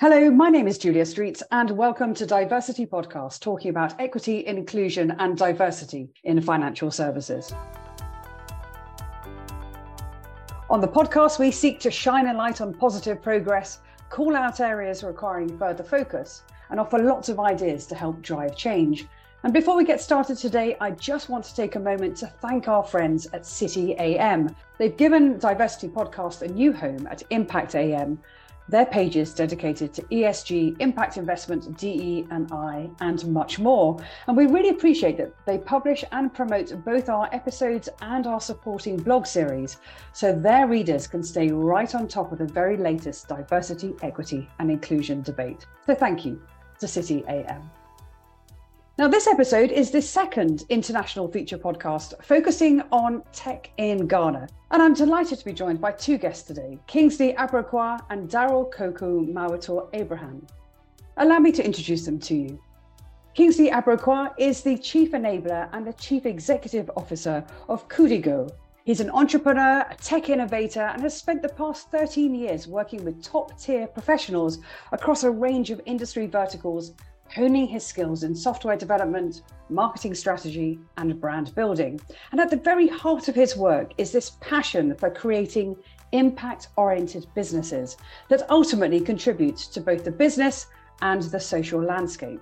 Hello, 0.00 0.30
my 0.30 0.48
name 0.48 0.66
is 0.66 0.78
Julia 0.78 1.04
Streets, 1.04 1.42
and 1.50 1.70
welcome 1.72 2.14
to 2.14 2.24
Diversity 2.24 2.86
Podcast, 2.86 3.40
talking 3.40 3.68
about 3.68 4.00
equity, 4.00 4.46
inclusion, 4.46 5.14
and 5.18 5.36
diversity 5.36 6.08
in 6.24 6.40
financial 6.40 6.90
services. 6.90 7.52
On 10.70 10.80
the 10.80 10.88
podcast, 10.88 11.38
we 11.38 11.50
seek 11.50 11.80
to 11.80 11.90
shine 11.90 12.28
a 12.28 12.32
light 12.32 12.62
on 12.62 12.72
positive 12.72 13.20
progress, 13.20 13.80
call 14.08 14.34
out 14.34 14.60
areas 14.60 15.04
requiring 15.04 15.58
further 15.58 15.84
focus, 15.84 16.44
and 16.70 16.80
offer 16.80 16.98
lots 16.98 17.28
of 17.28 17.38
ideas 17.38 17.84
to 17.88 17.94
help 17.94 18.22
drive 18.22 18.56
change. 18.56 19.06
And 19.42 19.52
before 19.52 19.76
we 19.76 19.84
get 19.84 20.00
started 20.00 20.38
today, 20.38 20.78
I 20.80 20.92
just 20.92 21.28
want 21.28 21.44
to 21.44 21.54
take 21.54 21.76
a 21.76 21.80
moment 21.80 22.16
to 22.18 22.26
thank 22.26 22.68
our 22.68 22.84
friends 22.84 23.26
at 23.34 23.44
City 23.44 23.94
AM. 23.98 24.56
They've 24.78 24.96
given 24.96 25.38
Diversity 25.38 25.88
Podcast 25.88 26.40
a 26.40 26.48
new 26.48 26.72
home 26.72 27.06
at 27.06 27.22
Impact 27.28 27.74
AM 27.74 28.18
their 28.70 28.86
pages 28.86 29.34
dedicated 29.34 29.92
to 29.94 30.02
ESG, 30.02 30.76
impact 30.80 31.16
investment, 31.16 31.76
DE 31.76 32.26
and 32.30 32.50
I, 32.52 32.88
and 33.00 33.26
much 33.26 33.58
more. 33.58 34.00
And 34.26 34.36
we 34.36 34.46
really 34.46 34.68
appreciate 34.68 35.16
that 35.18 35.34
they 35.44 35.58
publish 35.58 36.04
and 36.12 36.32
promote 36.32 36.84
both 36.84 37.08
our 37.08 37.28
episodes 37.32 37.88
and 38.00 38.26
our 38.26 38.40
supporting 38.40 38.96
blog 38.96 39.26
series, 39.26 39.78
so 40.12 40.32
their 40.32 40.66
readers 40.66 41.06
can 41.06 41.22
stay 41.22 41.50
right 41.50 41.94
on 41.94 42.06
top 42.06 42.32
of 42.32 42.38
the 42.38 42.46
very 42.46 42.76
latest 42.76 43.28
diversity, 43.28 43.94
equity, 44.02 44.48
and 44.58 44.70
inclusion 44.70 45.22
debate. 45.22 45.66
So 45.86 45.94
thank 45.94 46.24
you 46.24 46.40
to 46.78 46.86
City 46.86 47.24
AM. 47.28 47.70
Now, 48.98 49.08
this 49.08 49.26
episode 49.26 49.70
is 49.70 49.90
the 49.90 50.02
second 50.02 50.64
international 50.68 51.26
feature 51.28 51.56
podcast 51.56 52.22
focusing 52.22 52.82
on 52.92 53.22
tech 53.32 53.70
in 53.78 54.06
Ghana. 54.06 54.48
And 54.72 54.82
I'm 54.82 54.92
delighted 54.92 55.38
to 55.38 55.44
be 55.44 55.54
joined 55.54 55.80
by 55.80 55.92
two 55.92 56.18
guests 56.18 56.46
today 56.46 56.78
Kingsley 56.86 57.32
Abrokwah 57.34 58.04
and 58.10 58.28
Darryl 58.28 58.70
Koku 58.70 59.26
Mawutor 59.26 59.88
Abraham. 59.94 60.46
Allow 61.16 61.38
me 61.38 61.50
to 61.52 61.64
introduce 61.64 62.04
them 62.04 62.18
to 62.18 62.34
you. 62.34 62.60
Kingsley 63.32 63.70
Abrokwah 63.70 64.34
is 64.38 64.62
the 64.62 64.76
Chief 64.76 65.12
Enabler 65.12 65.70
and 65.72 65.86
the 65.86 65.94
Chief 65.94 66.26
Executive 66.26 66.90
Officer 66.96 67.44
of 67.68 67.88
Kudigo. 67.88 68.50
He's 68.84 69.00
an 69.00 69.10
entrepreneur, 69.10 69.86
a 69.88 69.94
tech 69.94 70.28
innovator, 70.28 70.82
and 70.82 71.00
has 71.02 71.16
spent 71.16 71.40
the 71.40 71.48
past 71.48 71.90
13 71.90 72.34
years 72.34 72.66
working 72.66 73.04
with 73.04 73.22
top 73.22 73.58
tier 73.58 73.86
professionals 73.86 74.58
across 74.92 75.22
a 75.22 75.30
range 75.30 75.70
of 75.70 75.80
industry 75.86 76.26
verticals 76.26 76.92
honing 77.34 77.66
his 77.66 77.86
skills 77.86 78.24
in 78.24 78.34
software 78.34 78.76
development, 78.76 79.42
marketing 79.68 80.14
strategy, 80.14 80.78
and 80.96 81.20
brand 81.20 81.54
building. 81.54 82.00
And 82.32 82.40
at 82.40 82.50
the 82.50 82.56
very 82.56 82.88
heart 82.88 83.28
of 83.28 83.34
his 83.34 83.56
work 83.56 83.92
is 83.98 84.12
this 84.12 84.32
passion 84.40 84.94
for 84.96 85.10
creating 85.10 85.76
impact 86.12 86.68
oriented 86.76 87.26
businesses 87.34 87.96
that 88.28 88.50
ultimately 88.50 89.00
contribute 89.00 89.56
to 89.56 89.80
both 89.80 90.04
the 90.04 90.10
business 90.10 90.66
and 91.02 91.22
the 91.22 91.40
social 91.40 91.80
landscape. 91.80 92.40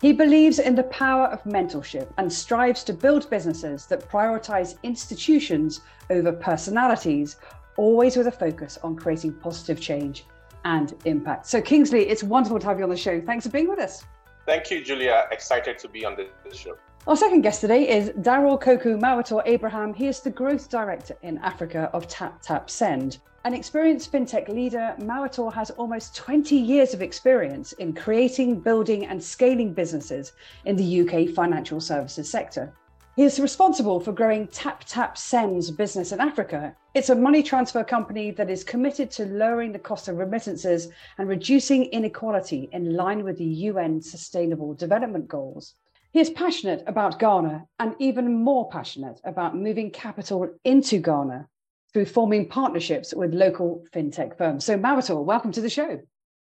He 0.00 0.12
believes 0.12 0.58
in 0.58 0.74
the 0.74 0.82
power 0.84 1.26
of 1.26 1.44
mentorship 1.44 2.08
and 2.18 2.32
strives 2.32 2.82
to 2.84 2.92
build 2.92 3.30
businesses 3.30 3.86
that 3.86 4.08
prioritize 4.08 4.74
institutions 4.82 5.80
over 6.10 6.32
personalities, 6.32 7.36
always 7.76 8.16
with 8.16 8.26
a 8.26 8.32
focus 8.32 8.78
on 8.82 8.96
creating 8.96 9.34
positive 9.34 9.80
change 9.80 10.24
and 10.64 10.94
impact. 11.04 11.46
So, 11.46 11.60
Kingsley, 11.60 12.08
it's 12.08 12.24
wonderful 12.24 12.58
to 12.58 12.66
have 12.66 12.78
you 12.78 12.84
on 12.84 12.90
the 12.90 12.96
show. 12.96 13.20
Thanks 13.20 13.46
for 13.46 13.52
being 13.52 13.68
with 13.68 13.78
us. 13.78 14.04
Thank 14.44 14.70
you, 14.70 14.82
Julia. 14.82 15.28
Excited 15.30 15.78
to 15.78 15.88
be 15.88 16.04
on 16.04 16.16
this 16.16 16.58
show. 16.58 16.76
Our 17.06 17.16
second 17.16 17.42
guest 17.42 17.60
today 17.60 17.88
is 17.88 18.10
Darryl 18.10 18.60
Koku 18.60 18.96
Mawutor 18.98 19.42
Abraham. 19.46 19.94
He 19.94 20.06
is 20.08 20.20
the 20.20 20.30
growth 20.30 20.68
director 20.68 21.16
in 21.22 21.38
Africa 21.38 21.90
of 21.92 22.08
Taptap 22.08 22.68
Send. 22.68 23.18
An 23.44 23.54
experienced 23.54 24.12
fintech 24.12 24.48
leader, 24.48 24.94
Mawutor 25.00 25.52
has 25.52 25.70
almost 25.70 26.14
20 26.14 26.56
years 26.56 26.94
of 26.94 27.02
experience 27.02 27.72
in 27.72 27.92
creating, 27.92 28.60
building, 28.60 29.06
and 29.06 29.22
scaling 29.22 29.74
businesses 29.74 30.32
in 30.64 30.76
the 30.76 31.00
UK 31.00 31.34
financial 31.34 31.80
services 31.80 32.30
sector. 32.30 32.72
He 33.14 33.24
is 33.24 33.38
responsible 33.38 34.00
for 34.00 34.10
growing 34.10 34.48
Taptap 34.48 35.18
Send's 35.18 35.70
business 35.70 36.12
in 36.12 36.20
Africa. 36.20 36.74
It's 36.94 37.10
a 37.10 37.14
money 37.14 37.42
transfer 37.42 37.84
company 37.84 38.30
that 38.30 38.48
is 38.48 38.64
committed 38.64 39.10
to 39.10 39.26
lowering 39.26 39.70
the 39.70 39.78
cost 39.78 40.08
of 40.08 40.16
remittances 40.16 40.88
and 41.18 41.28
reducing 41.28 41.84
inequality 41.86 42.70
in 42.72 42.96
line 42.96 43.22
with 43.22 43.36
the 43.36 43.44
UN 43.44 44.00
Sustainable 44.00 44.72
Development 44.72 45.28
Goals. 45.28 45.74
He 46.12 46.20
is 46.20 46.30
passionate 46.30 46.84
about 46.86 47.18
Ghana 47.18 47.66
and 47.80 47.94
even 47.98 48.42
more 48.42 48.70
passionate 48.70 49.20
about 49.24 49.58
moving 49.58 49.90
capital 49.90 50.48
into 50.64 50.96
Ghana 50.96 51.46
through 51.92 52.06
forming 52.06 52.48
partnerships 52.48 53.12
with 53.12 53.34
local 53.34 53.84
fintech 53.92 54.38
firms. 54.38 54.64
So, 54.64 54.78
Mawutor, 54.78 55.22
welcome 55.22 55.52
to 55.52 55.60
the 55.60 55.68
show. 55.68 56.00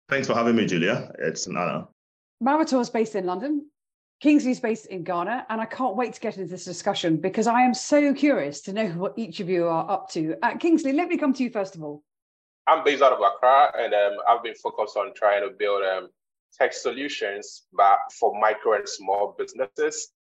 Thanks 0.08 0.28
for 0.28 0.34
having 0.34 0.56
me, 0.56 0.66
Julia. 0.66 1.12
It's 1.20 1.46
an 1.46 1.58
honor. 1.58 1.88
Mawutor 2.42 2.80
is 2.80 2.90
based 2.90 3.16
in 3.16 3.26
London 3.26 3.66
Kingsley's 4.24 4.62
based 4.62 4.86
in 4.86 5.04
Ghana, 5.04 5.48
and 5.50 5.60
I 5.60 5.66
can't 5.66 5.98
wait 5.98 6.14
to 6.14 6.22
get 6.22 6.38
into 6.38 6.50
this 6.50 6.64
discussion 6.64 7.18
because 7.18 7.46
I 7.46 7.62
am 7.62 7.74
so 7.74 8.14
curious 8.14 8.62
to 8.62 8.72
know 8.72 8.88
what 8.92 9.12
each 9.18 9.42
of 9.42 9.50
you 9.50 9.68
are 9.68 9.92
up 9.92 10.10
to. 10.12 10.38
Uh, 10.42 10.56
Kingsley, 10.56 10.94
let 10.94 11.10
me 11.10 11.18
come 11.18 11.34
to 11.34 11.44
you 11.44 11.50
first 11.50 11.76
of 11.76 11.84
all. 11.84 12.06
I'm 12.66 12.86
based 12.86 13.02
out 13.02 13.12
of 13.12 13.20
Accra, 13.20 13.74
and 13.78 13.94
um, 13.94 14.14
I've 14.30 14.42
been 14.42 14.56
focused 14.56 14.96
on 14.96 15.14
trying 15.14 15.42
to 15.42 15.54
build 15.54 15.84
um, 15.84 16.08
tech 16.58 16.72
solutions 16.72 17.64
but 17.74 18.00
for 18.18 18.40
micro 18.40 18.76
and 18.76 18.88
small 18.88 19.36
businesses 19.38 20.14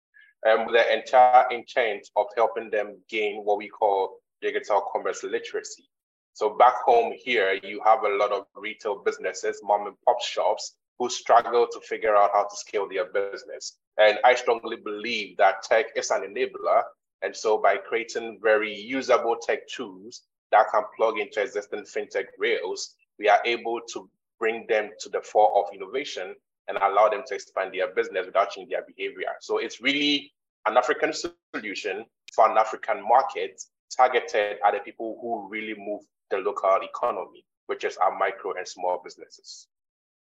um, 0.50 0.66
with 0.66 0.74
the 0.74 0.92
entire 0.92 1.48
intent 1.52 2.08
of 2.16 2.26
helping 2.36 2.70
them 2.70 2.96
gain 3.08 3.42
what 3.44 3.58
we 3.58 3.68
call 3.68 4.16
digital 4.40 4.82
commerce 4.92 5.22
literacy. 5.22 5.88
So 6.32 6.56
back 6.56 6.74
home 6.84 7.12
here, 7.16 7.60
you 7.62 7.80
have 7.84 8.02
a 8.02 8.16
lot 8.16 8.32
of 8.32 8.46
retail 8.56 9.00
businesses, 9.04 9.60
mom 9.62 9.86
and 9.86 9.96
pop 10.04 10.20
shops 10.20 10.74
who 10.98 11.08
struggle 11.08 11.68
to 11.70 11.80
figure 11.82 12.16
out 12.16 12.30
how 12.34 12.42
to 12.42 12.56
scale 12.56 12.88
their 12.88 13.04
business. 13.04 13.78
And 13.98 14.18
I 14.24 14.34
strongly 14.34 14.76
believe 14.76 15.36
that 15.36 15.62
tech 15.62 15.86
is 15.96 16.10
an 16.10 16.22
enabler. 16.22 16.82
And 17.22 17.34
so 17.36 17.58
by 17.58 17.76
creating 17.76 18.38
very 18.42 18.74
usable 18.74 19.36
tech 19.36 19.68
tools 19.68 20.22
that 20.50 20.70
can 20.72 20.82
plug 20.96 21.18
into 21.18 21.40
existing 21.40 21.84
fintech 21.84 22.26
rails, 22.38 22.94
we 23.18 23.28
are 23.28 23.40
able 23.44 23.80
to 23.92 24.08
bring 24.38 24.66
them 24.68 24.90
to 25.00 25.08
the 25.08 25.20
fore 25.20 25.56
of 25.56 25.74
innovation 25.74 26.34
and 26.68 26.78
allow 26.78 27.08
them 27.08 27.22
to 27.26 27.34
expand 27.34 27.72
their 27.74 27.92
business 27.94 28.26
without 28.26 28.50
changing 28.50 28.70
their 28.70 28.84
behavior. 28.84 29.32
So 29.40 29.58
it's 29.58 29.80
really 29.80 30.32
an 30.66 30.76
African 30.76 31.12
solution 31.12 32.04
for 32.34 32.50
an 32.50 32.56
African 32.56 33.06
market 33.06 33.62
targeted 33.96 34.58
at 34.64 34.72
the 34.72 34.80
people 34.84 35.18
who 35.20 35.48
really 35.48 35.74
move 35.78 36.02
the 36.30 36.38
local 36.38 36.78
economy, 36.82 37.44
which 37.66 37.84
is 37.84 37.96
our 37.98 38.16
micro 38.16 38.54
and 38.56 38.66
small 38.66 39.00
businesses. 39.04 39.68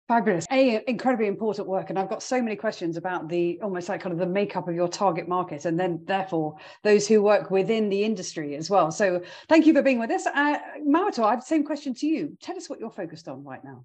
Fabulous. 0.08 0.46
A 0.52 0.88
incredibly 0.88 1.26
important 1.26 1.66
work. 1.66 1.90
And 1.90 1.98
I've 1.98 2.08
got 2.08 2.22
so 2.22 2.40
many 2.40 2.54
questions 2.54 2.96
about 2.96 3.28
the 3.28 3.58
almost 3.60 3.88
like 3.88 4.00
kind 4.00 4.12
of 4.12 4.20
the 4.20 4.26
makeup 4.26 4.68
of 4.68 4.74
your 4.74 4.88
target 4.88 5.26
market 5.26 5.64
and 5.64 5.78
then 5.78 6.00
therefore 6.04 6.56
those 6.84 7.08
who 7.08 7.22
work 7.22 7.50
within 7.50 7.88
the 7.88 8.04
industry 8.04 8.54
as 8.54 8.70
well. 8.70 8.92
So 8.92 9.20
thank 9.48 9.66
you 9.66 9.74
for 9.74 9.82
being 9.82 9.98
with 9.98 10.10
us. 10.12 10.26
Uh, 10.26 10.58
Mawutor, 10.86 11.24
I 11.24 11.30
have 11.30 11.40
the 11.40 11.46
same 11.46 11.64
question 11.64 11.92
to 11.94 12.06
you. 12.06 12.36
Tell 12.40 12.56
us 12.56 12.70
what 12.70 12.78
you're 12.78 12.90
focused 12.90 13.26
on 13.26 13.42
right 13.42 13.64
now. 13.64 13.84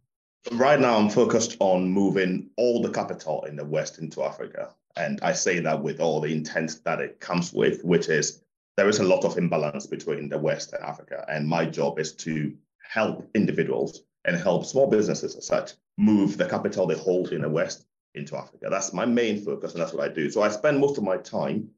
Right 0.51 0.79
now, 0.79 0.97
I'm 0.97 1.09
focused 1.09 1.57
on 1.59 1.89
moving 1.89 2.49
all 2.57 2.81
the 2.81 2.91
capital 2.91 3.43
in 3.45 3.55
the 3.55 3.65
West 3.65 3.99
into 3.99 4.23
Africa. 4.23 4.75
And 4.95 5.19
I 5.21 5.33
say 5.33 5.59
that 5.59 5.81
with 5.81 5.99
all 5.99 6.19
the 6.19 6.33
intent 6.33 6.81
that 6.83 6.99
it 6.99 7.19
comes 7.19 7.51
with, 7.53 7.83
which 7.83 8.09
is 8.09 8.43
there 8.77 8.89
is 8.89 8.99
a 8.99 9.03
lot 9.03 9.23
of 9.23 9.37
imbalance 9.37 9.87
between 9.87 10.29
the 10.29 10.37
West 10.37 10.73
and 10.73 10.83
Africa. 10.83 11.25
And 11.27 11.47
my 11.47 11.65
job 11.65 11.99
is 11.99 12.13
to 12.13 12.55
help 12.83 13.27
individuals 13.33 14.01
and 14.25 14.35
help 14.35 14.65
small 14.65 14.87
businesses 14.87 15.35
as 15.35 15.45
such 15.45 15.71
move 15.97 16.37
the 16.37 16.45
capital 16.45 16.85
they 16.85 16.97
hold 16.97 17.31
in 17.31 17.41
the 17.41 17.49
West 17.49 17.85
into 18.13 18.37
Africa. 18.37 18.67
That's 18.69 18.93
my 18.93 19.05
main 19.05 19.43
focus, 19.43 19.73
and 19.73 19.81
that's 19.81 19.93
what 19.93 20.03
I 20.03 20.13
do. 20.13 20.29
So 20.29 20.41
I 20.41 20.49
spend 20.49 20.79
most 20.79 20.97
of 20.97 21.03
my 21.03 21.17
time 21.17 21.69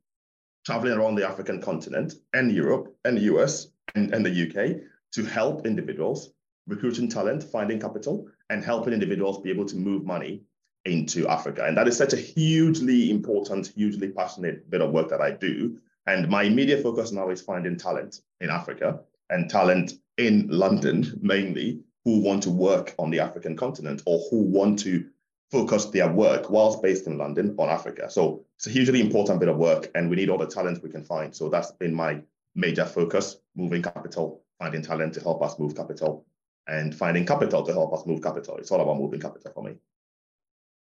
traveling 0.65 0.93
around 0.93 1.15
the 1.15 1.27
African 1.27 1.61
continent 1.61 2.13
and 2.33 2.51
Europe 2.51 2.95
and 3.05 3.17
the 3.17 3.23
US 3.33 3.67
and, 3.95 4.13
and 4.13 4.25
the 4.25 4.47
UK 4.47 4.81
to 5.13 5.23
help 5.25 5.65
individuals 5.65 6.31
recruiting 6.67 7.09
talent, 7.09 7.43
finding 7.43 7.79
capital, 7.79 8.27
and 8.49 8.63
helping 8.63 8.93
individuals 8.93 9.41
be 9.41 9.49
able 9.49 9.65
to 9.65 9.75
move 9.75 10.05
money 10.05 10.41
into 10.85 11.27
Africa. 11.27 11.65
And 11.65 11.77
that 11.77 11.87
is 11.87 11.97
such 11.97 12.13
a 12.13 12.17
hugely 12.17 13.09
important, 13.11 13.67
hugely 13.67 14.09
passionate 14.09 14.69
bit 14.69 14.81
of 14.81 14.91
work 14.91 15.09
that 15.09 15.21
I 15.21 15.31
do. 15.31 15.77
And 16.07 16.29
my 16.29 16.43
immediate 16.43 16.83
focus 16.83 17.11
now 17.11 17.29
is 17.29 17.41
finding 17.41 17.77
talent 17.77 18.21
in 18.41 18.49
Africa 18.49 18.99
and 19.29 19.49
talent 19.49 19.93
in 20.17 20.47
London 20.49 21.19
mainly 21.21 21.81
who 22.05 22.19
want 22.19 22.43
to 22.43 22.49
work 22.49 22.93
on 22.99 23.09
the 23.09 23.19
African 23.19 23.55
continent 23.55 24.01
or 24.05 24.19
who 24.29 24.41
want 24.41 24.79
to 24.79 25.05
focus 25.51 25.85
their 25.85 26.11
work 26.11 26.49
whilst 26.49 26.81
based 26.81 27.07
in 27.07 27.17
London 27.17 27.55
on 27.59 27.69
Africa. 27.69 28.09
So 28.09 28.43
it's 28.57 28.67
a 28.67 28.71
hugely 28.71 28.99
important 28.99 29.39
bit 29.39 29.49
of 29.49 29.57
work 29.57 29.89
and 29.95 30.09
we 30.09 30.15
need 30.15 30.29
all 30.29 30.37
the 30.37 30.47
talent 30.47 30.83
we 30.83 30.89
can 30.89 31.03
find. 31.03 31.33
So 31.35 31.49
that's 31.49 31.71
been 31.71 31.93
my 31.93 32.21
major 32.55 32.85
focus, 32.85 33.37
moving 33.55 33.81
capital, 33.81 34.41
finding 34.59 34.81
talent 34.81 35.13
to 35.13 35.21
help 35.21 35.41
us 35.43 35.57
move 35.59 35.75
capital 35.75 36.25
and 36.67 36.95
finding 36.95 37.25
capital 37.25 37.63
to 37.63 37.71
help 37.71 37.93
us 37.93 38.05
move 38.05 38.21
capital. 38.21 38.57
It's 38.57 38.71
all 38.71 38.81
about 38.81 38.97
moving 38.97 39.19
capital 39.19 39.51
for 39.53 39.63
me. 39.63 39.75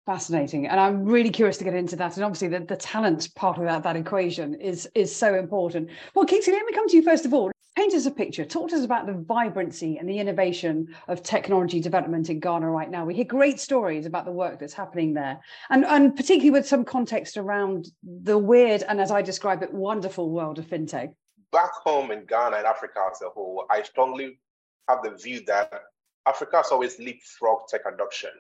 Fascinating. 0.07 0.67
And 0.67 0.81
I'm 0.81 1.05
really 1.05 1.31
curious 1.31 1.59
to 1.59 1.65
get 1.65 1.75
into 1.75 1.97
that. 1.97 2.17
And 2.17 2.25
obviously 2.25 2.49
the, 2.49 2.61
the 2.61 2.77
talent 2.77 3.35
part 3.35 3.59
of 3.59 3.65
that, 3.65 3.83
that 3.83 3.97
equation 3.97 4.55
is, 4.55 4.89
is 4.95 5.15
so 5.15 5.35
important. 5.35 5.91
Well, 6.15 6.27
Kingsley, 6.27 6.53
let 6.53 6.65
me 6.65 6.73
come 6.73 6.89
to 6.89 6.97
you 6.97 7.03
first 7.03 7.27
of 7.27 7.35
all. 7.35 7.51
Paint 7.77 7.95
us 7.95 8.07
a 8.07 8.11
picture. 8.11 8.45
Talk 8.45 8.71
to 8.71 8.77
us 8.77 8.85
about 8.85 9.07
the 9.07 9.13
vibrancy 9.15 9.99
and 9.99 10.09
the 10.09 10.19
innovation 10.19 10.95
of 11.09 11.23
technology 11.23 11.81
development 11.81 12.29
in 12.29 12.41
Ghana 12.41 12.69
right 12.69 12.91
now. 12.91 13.05
We 13.05 13.15
hear 13.15 13.25
great 13.25 13.61
stories 13.61 14.07
about 14.07 14.25
the 14.25 14.33
work 14.33 14.59
that's 14.59 14.75
happening 14.75 15.15
there, 15.15 15.41
and, 15.71 15.85
and 15.85 16.15
particularly 16.15 16.51
with 16.51 16.67
some 16.67 16.85
context 16.85 17.37
around 17.37 17.89
the 18.03 18.39
weird 18.39 18.83
and, 18.83 19.01
as 19.01 19.11
I 19.11 19.23
describe 19.23 19.63
it, 19.63 19.73
wonderful 19.73 20.31
world 20.31 20.59
of 20.59 20.67
fintech. 20.67 21.15
Back 21.53 21.73
home 21.85 22.11
in 22.11 22.27
Ghana 22.27 22.59
and 22.59 22.67
Africa 22.67 23.01
as 23.11 23.23
a 23.23 23.31
whole, 23.31 23.65
I 23.71 23.83
strongly 23.83 24.39
have 24.89 25.03
the 25.03 25.11
view 25.11 25.43
that 25.47 25.73
Africa 26.27 26.59
has 26.59 26.71
always 26.71 26.99
leapfrogged 26.99 27.69
tech 27.69 27.83
adoption. 27.87 28.31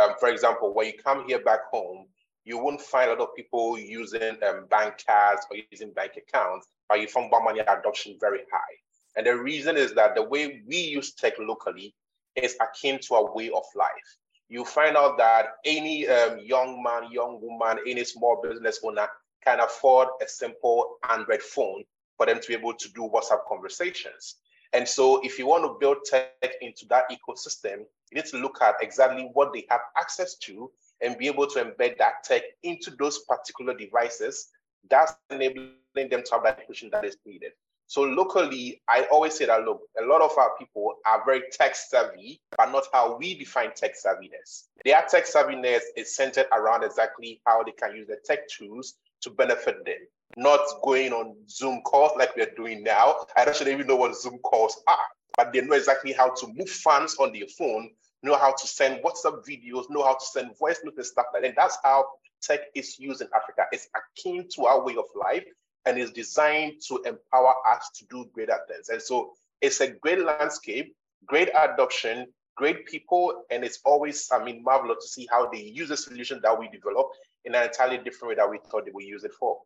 Um, 0.00 0.10
for 0.18 0.28
example, 0.28 0.74
when 0.74 0.86
you 0.86 0.92
come 1.04 1.24
here 1.26 1.40
back 1.40 1.70
home, 1.70 2.06
you 2.44 2.58
won't 2.58 2.80
find 2.80 3.10
a 3.10 3.14
lot 3.14 3.28
of 3.28 3.36
people 3.36 3.78
using 3.78 4.36
um, 4.48 4.66
bank 4.70 4.94
cards 5.06 5.46
or 5.50 5.58
using 5.70 5.92
bank 5.92 6.12
accounts, 6.16 6.68
you 6.96 7.06
find 7.06 7.30
money 7.30 7.60
adoption 7.60 8.16
very 8.20 8.40
high. 8.52 8.74
And 9.16 9.26
the 9.26 9.36
reason 9.36 9.76
is 9.76 9.94
that 9.94 10.14
the 10.14 10.22
way 10.22 10.62
we 10.66 10.76
use 10.76 11.12
tech 11.12 11.34
locally 11.38 11.94
is 12.36 12.56
akin 12.60 12.98
to 13.00 13.14
a 13.14 13.34
way 13.34 13.50
of 13.50 13.64
life. 13.74 14.16
You 14.48 14.64
find 14.64 14.96
out 14.96 15.18
that 15.18 15.56
any 15.64 16.08
um, 16.08 16.38
young 16.38 16.82
man, 16.82 17.10
young 17.12 17.40
woman, 17.42 17.82
any 17.86 18.04
small 18.04 18.40
business 18.42 18.80
owner 18.82 19.08
can 19.44 19.60
afford 19.60 20.08
a 20.22 20.28
simple 20.28 20.96
Android 21.10 21.42
phone 21.42 21.84
for 22.16 22.26
them 22.26 22.40
to 22.40 22.48
be 22.48 22.54
able 22.54 22.74
to 22.74 22.92
do 22.92 23.10
WhatsApp 23.12 23.40
conversations. 23.48 24.36
And 24.72 24.86
so 24.86 25.20
if 25.22 25.38
you 25.38 25.46
want 25.46 25.64
to 25.64 25.76
build 25.80 25.98
tech 26.04 26.54
into 26.60 26.86
that 26.88 27.04
ecosystem, 27.10 27.84
you 28.10 28.16
need 28.16 28.26
to 28.26 28.38
look 28.38 28.60
at 28.62 28.76
exactly 28.80 29.30
what 29.32 29.52
they 29.52 29.66
have 29.70 29.80
access 29.96 30.36
to 30.38 30.70
and 31.00 31.16
be 31.16 31.26
able 31.26 31.46
to 31.46 31.64
embed 31.64 31.98
that 31.98 32.24
tech 32.24 32.42
into 32.62 32.90
those 32.98 33.20
particular 33.28 33.74
devices. 33.74 34.48
That's 34.88 35.14
enabling 35.30 35.74
them 35.94 36.22
to 36.24 36.28
have 36.32 36.42
that 36.44 36.58
education 36.58 36.90
that 36.92 37.04
is 37.04 37.16
needed. 37.24 37.52
So 37.86 38.02
locally, 38.02 38.82
I 38.86 39.06
always 39.10 39.34
say 39.34 39.46
that 39.46 39.64
look, 39.64 39.80
a 39.98 40.04
lot 40.04 40.20
of 40.20 40.36
our 40.36 40.56
people 40.58 40.96
are 41.06 41.24
very 41.24 41.44
tech 41.52 41.74
savvy, 41.74 42.40
but 42.56 42.70
not 42.70 42.84
how 42.92 43.16
we 43.16 43.34
define 43.34 43.72
tech 43.74 43.94
savviness. 43.94 44.64
Their 44.84 45.02
tech 45.08 45.24
savviness 45.24 45.80
is 45.96 46.14
centered 46.14 46.46
around 46.52 46.84
exactly 46.84 47.40
how 47.46 47.62
they 47.62 47.72
can 47.72 47.96
use 47.96 48.08
the 48.08 48.18
tech 48.24 48.46
tools 48.48 48.94
to 49.22 49.30
benefit 49.30 49.84
them 49.86 50.06
not 50.36 50.60
going 50.82 51.12
on 51.12 51.34
Zoom 51.48 51.80
calls 51.82 52.12
like 52.16 52.36
we're 52.36 52.52
doing 52.56 52.82
now. 52.82 53.16
I 53.36 53.44
don't 53.44 53.68
even 53.68 53.86
know 53.86 53.96
what 53.96 54.16
Zoom 54.16 54.38
calls 54.38 54.80
are, 54.86 54.98
but 55.36 55.52
they 55.52 55.60
know 55.60 55.76
exactly 55.76 56.12
how 56.12 56.30
to 56.34 56.46
move 56.46 56.68
funds 56.68 57.16
on 57.18 57.32
their 57.32 57.46
phone, 57.46 57.90
know 58.22 58.36
how 58.36 58.52
to 58.52 58.66
send 58.66 59.02
WhatsApp 59.02 59.46
videos, 59.46 59.90
know 59.90 60.04
how 60.04 60.14
to 60.14 60.24
send 60.24 60.56
voice 60.58 60.80
notes 60.84 60.98
and 60.98 61.06
stuff 61.06 61.26
like 61.32 61.42
that. 61.42 61.48
And 61.48 61.56
that's 61.56 61.78
how 61.82 62.04
tech 62.42 62.60
is 62.74 62.98
used 62.98 63.20
in 63.20 63.28
Africa. 63.34 63.66
It's 63.72 63.88
akin 63.96 64.46
to 64.56 64.66
our 64.66 64.84
way 64.84 64.96
of 64.96 65.04
life 65.14 65.44
and 65.86 65.98
is 65.98 66.10
designed 66.10 66.74
to 66.88 66.96
empower 67.04 67.54
us 67.70 67.90
to 67.96 68.04
do 68.10 68.28
greater 68.32 68.58
things. 68.68 68.88
And 68.88 69.00
so 69.00 69.32
it's 69.60 69.80
a 69.80 69.88
great 69.88 70.20
landscape, 70.20 70.94
great 71.26 71.48
adoption, 71.56 72.26
great 72.56 72.86
people, 72.86 73.44
and 73.50 73.64
it's 73.64 73.78
always, 73.84 74.28
I 74.32 74.42
mean, 74.42 74.62
marvelous 74.62 75.04
to 75.04 75.08
see 75.08 75.28
how 75.30 75.48
they 75.48 75.62
use 75.62 75.88
the 75.88 75.96
solution 75.96 76.40
that 76.42 76.58
we 76.58 76.68
develop 76.68 77.08
in 77.44 77.54
an 77.54 77.64
entirely 77.64 77.98
different 77.98 78.30
way 78.30 78.34
that 78.34 78.50
we 78.50 78.58
thought 78.70 78.84
they 78.84 78.90
would 78.90 79.04
use 79.04 79.24
it 79.24 79.32
for. 79.38 79.58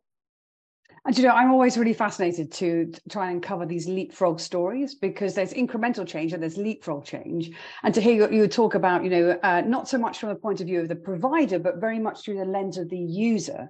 And 1.05 1.17
you 1.17 1.23
know, 1.23 1.31
I'm 1.31 1.51
always 1.51 1.77
really 1.77 1.93
fascinated 1.93 2.51
to 2.53 2.91
try 3.09 3.31
and 3.31 3.43
cover 3.43 3.65
these 3.65 3.87
leapfrog 3.87 4.39
stories 4.39 4.95
because 4.95 5.33
there's 5.33 5.53
incremental 5.53 6.07
change 6.07 6.33
and 6.33 6.41
there's 6.41 6.57
leapfrog 6.57 7.05
change. 7.05 7.51
And 7.83 7.93
to 7.93 8.01
hear 8.01 8.13
you, 8.13 8.37
you 8.37 8.47
talk 8.47 8.75
about, 8.75 9.03
you 9.03 9.09
know, 9.09 9.39
uh, 9.43 9.61
not 9.65 9.89
so 9.89 9.97
much 9.97 10.19
from 10.19 10.29
the 10.29 10.35
point 10.35 10.61
of 10.61 10.67
view 10.67 10.81
of 10.81 10.87
the 10.87 10.95
provider, 10.95 11.59
but 11.59 11.77
very 11.77 11.99
much 11.99 12.23
through 12.23 12.37
the 12.37 12.45
lens 12.45 12.77
of 12.77 12.89
the 12.89 12.97
user 12.97 13.69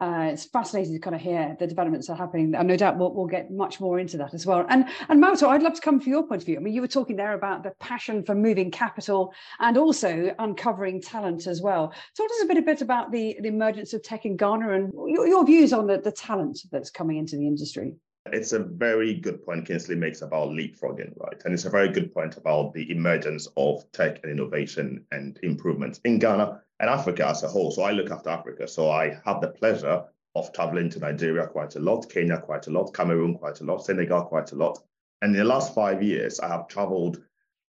uh, 0.00 0.28
it's 0.32 0.44
fascinating 0.44 0.92
to 0.92 0.98
kind 0.98 1.16
of 1.16 1.22
hear 1.22 1.56
the 1.58 1.66
developments 1.66 2.06
that 2.06 2.14
are 2.14 2.16
happening. 2.16 2.54
And 2.54 2.68
no 2.68 2.76
doubt 2.76 2.98
we'll, 2.98 3.14
we'll 3.14 3.26
get 3.26 3.50
much 3.50 3.80
more 3.80 3.98
into 3.98 4.18
that 4.18 4.34
as 4.34 4.44
well. 4.44 4.66
And 4.68 4.86
and 5.08 5.24
I'd 5.24 5.62
love 5.62 5.74
to 5.74 5.80
come 5.80 6.00
from 6.00 6.12
your 6.12 6.26
point 6.26 6.42
of 6.42 6.46
view. 6.46 6.56
I 6.56 6.60
mean, 6.60 6.74
you 6.74 6.82
were 6.82 6.88
talking 6.88 7.16
there 7.16 7.32
about 7.32 7.62
the 7.62 7.72
passion 7.80 8.22
for 8.22 8.34
moving 8.34 8.70
capital 8.70 9.32
and 9.58 9.78
also 9.78 10.34
uncovering 10.38 11.00
talent 11.00 11.46
as 11.46 11.62
well. 11.62 11.88
Talk 12.16 12.28
to 12.28 12.34
us 12.34 12.42
a 12.42 12.46
bit 12.46 12.58
a 12.58 12.62
bit 12.62 12.82
about 12.82 13.10
the, 13.10 13.36
the 13.40 13.48
emergence 13.48 13.94
of 13.94 14.02
tech 14.02 14.26
in 14.26 14.36
Ghana 14.36 14.72
and 14.72 14.92
your, 14.92 15.26
your 15.26 15.46
views 15.46 15.72
on 15.72 15.86
the, 15.86 15.98
the 15.98 16.12
talent 16.12 16.60
that's 16.70 16.90
coming 16.90 17.16
into 17.16 17.36
the 17.36 17.46
industry. 17.46 17.94
It's 18.32 18.52
a 18.52 18.58
very 18.58 19.14
good 19.14 19.44
point 19.44 19.66
Kingsley 19.66 19.94
makes 19.94 20.20
about 20.20 20.48
leapfrogging, 20.48 21.12
right? 21.16 21.40
And 21.44 21.54
it's 21.54 21.64
a 21.64 21.70
very 21.70 21.88
good 21.88 22.12
point 22.12 22.36
about 22.36 22.74
the 22.74 22.90
emergence 22.90 23.46
of 23.56 23.90
tech 23.92 24.20
and 24.22 24.32
innovation 24.32 25.04
and 25.12 25.38
improvements 25.42 26.00
in 26.04 26.18
Ghana 26.18 26.60
and 26.80 26.90
Africa 26.90 27.26
as 27.28 27.42
a 27.42 27.48
whole. 27.48 27.70
So 27.70 27.82
I 27.82 27.92
look 27.92 28.10
after 28.10 28.30
Africa. 28.30 28.68
So 28.68 28.90
I 28.90 29.18
have 29.24 29.40
the 29.40 29.48
pleasure 29.48 30.04
of 30.34 30.52
traveling 30.52 30.90
to 30.90 30.98
Nigeria 30.98 31.46
quite 31.46 31.76
a 31.76 31.80
lot, 31.80 32.10
Kenya 32.10 32.38
quite 32.38 32.66
a 32.66 32.70
lot, 32.70 32.92
Cameroon 32.92 33.38
quite 33.38 33.60
a 33.60 33.64
lot, 33.64 33.84
Senegal 33.84 34.24
quite 34.24 34.52
a 34.52 34.56
lot. 34.56 34.78
And 35.22 35.34
in 35.34 35.38
the 35.38 35.44
last 35.44 35.74
five 35.74 36.02
years, 36.02 36.40
I 36.40 36.48
have 36.48 36.68
traveled 36.68 37.22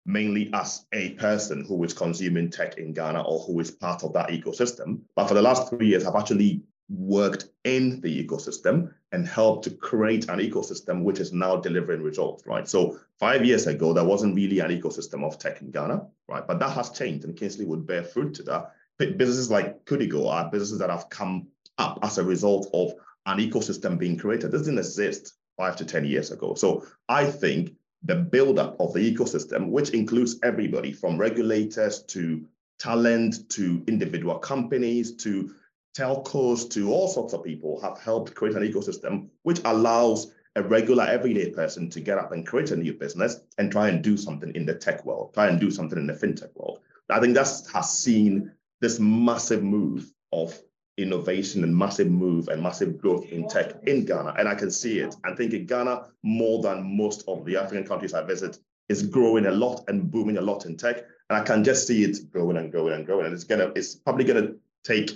mainly 0.05 0.49
as 0.53 0.85
a 0.93 1.11
person 1.11 1.65
who 1.65 1.83
is 1.83 1.93
consuming 1.93 2.49
tech 2.49 2.77
in 2.77 2.93
Ghana 2.93 3.21
or 3.21 3.39
who 3.39 3.59
is 3.59 3.69
part 3.69 4.03
of 4.03 4.13
that 4.13 4.29
ecosystem. 4.29 5.01
But 5.15 5.27
for 5.27 5.33
the 5.35 5.41
last 5.41 5.69
three 5.69 5.87
years, 5.87 6.05
I've 6.05 6.15
actually 6.15 6.63
worked 6.89 7.45
in 7.65 7.99
the 7.99 8.25
ecosystem 8.25 8.93
and 9.11 9.27
helped 9.27 9.65
to 9.65 9.71
create 9.71 10.29
an 10.29 10.39
ecosystem 10.39 11.03
which 11.03 11.19
is 11.19 11.33
now 11.33 11.57
delivering 11.57 12.01
results, 12.01 12.47
right? 12.47 12.67
So 12.67 12.97
five 13.19 13.45
years 13.45 13.67
ago, 13.67 13.93
there 13.93 14.05
wasn't 14.05 14.35
really 14.35 14.59
an 14.59 14.71
ecosystem 14.71 15.23
of 15.23 15.37
tech 15.37 15.61
in 15.61 15.71
Ghana, 15.71 16.07
right? 16.29 16.47
But 16.47 16.59
that 16.59 16.71
has 16.71 16.89
changed 16.91 17.25
and 17.25 17.35
Kingsley 17.35 17.65
would 17.65 17.85
bear 17.85 18.03
fruit 18.03 18.33
to 18.35 18.43
that 18.43 18.71
businesses 18.97 19.51
like 19.51 19.85
Kudigo 19.85 20.31
are 20.31 20.49
businesses 20.49 20.79
that 20.79 20.89
have 20.89 21.09
come 21.09 21.47
up 21.77 21.99
as 22.01 22.17
a 22.17 22.23
result 22.23 22.69
of 22.73 22.93
an 23.25 23.37
ecosystem 23.37 23.97
being 23.97 24.17
created. 24.17 24.51
This 24.51 24.63
didn't 24.63 24.79
exist 24.79 25.33
five 25.57 25.75
to 25.77 25.85
10 25.85 26.05
years 26.05 26.31
ago. 26.31 26.53
So 26.55 26.85
I 27.09 27.25
think 27.25 27.73
the 28.03 28.15
buildup 28.15 28.79
of 28.79 28.93
the 28.93 28.99
ecosystem, 28.99 29.69
which 29.69 29.89
includes 29.89 30.39
everybody 30.43 30.91
from 30.91 31.17
regulators 31.17 32.03
to 32.03 32.45
talent 32.79 33.49
to 33.49 33.83
individual 33.87 34.37
companies 34.37 35.15
to 35.15 35.53
telcos 35.97 36.69
to 36.69 36.91
all 36.91 37.07
sorts 37.07 37.33
of 37.33 37.43
people, 37.43 37.81
have 37.81 37.99
helped 37.99 38.35
create 38.35 38.55
an 38.55 38.63
ecosystem 38.63 39.27
which 39.43 39.59
allows 39.65 40.31
a 40.55 40.63
regular 40.63 41.03
everyday 41.05 41.51
person 41.51 41.89
to 41.89 41.99
get 41.99 42.17
up 42.17 42.31
and 42.31 42.47
create 42.47 42.71
a 42.71 42.75
new 42.75 42.93
business 42.93 43.41
and 43.57 43.71
try 43.71 43.89
and 43.89 44.03
do 44.03 44.17
something 44.17 44.51
in 44.55 44.65
the 44.65 44.73
tech 44.73 45.05
world, 45.05 45.33
try 45.33 45.47
and 45.47 45.59
do 45.59 45.69
something 45.69 45.99
in 45.99 46.07
the 46.07 46.13
fintech 46.13 46.49
world. 46.55 46.79
I 47.09 47.19
think 47.19 47.35
that 47.35 47.47
has 47.73 47.97
seen 47.97 48.51
this 48.81 48.99
massive 48.99 49.63
move 49.63 50.11
of 50.31 50.59
innovation 50.97 51.63
and 51.63 51.75
massive 51.75 52.09
move 52.09 52.47
and 52.47 52.61
massive 52.61 52.97
growth 52.97 53.25
in 53.29 53.47
tech 53.47 53.75
in 53.87 54.05
Ghana. 54.05 54.33
And 54.37 54.47
I 54.47 54.55
can 54.55 54.71
see 54.71 54.99
it. 54.99 55.15
I 55.23 55.35
think 55.35 55.53
in 55.53 55.65
Ghana, 55.65 56.07
more 56.23 56.61
than 56.61 56.97
most 56.97 57.23
of 57.27 57.45
the 57.45 57.57
African 57.57 57.85
countries 57.85 58.13
I 58.13 58.23
visit, 58.23 58.57
is 58.89 59.03
growing 59.03 59.45
a 59.45 59.51
lot 59.51 59.83
and 59.87 60.09
booming 60.09 60.37
a 60.37 60.41
lot 60.41 60.65
in 60.65 60.75
tech. 60.75 60.97
And 61.29 61.37
I 61.37 61.43
can 61.43 61.63
just 61.63 61.85
see 61.85 62.03
it 62.03 62.17
growing 62.31 62.57
and 62.57 62.71
growing 62.71 62.93
and 62.93 63.05
growing. 63.05 63.25
And 63.25 63.33
it's 63.33 63.43
gonna, 63.43 63.71
it's 63.75 63.95
probably 63.95 64.23
gonna 64.23 64.53
take 64.83 65.11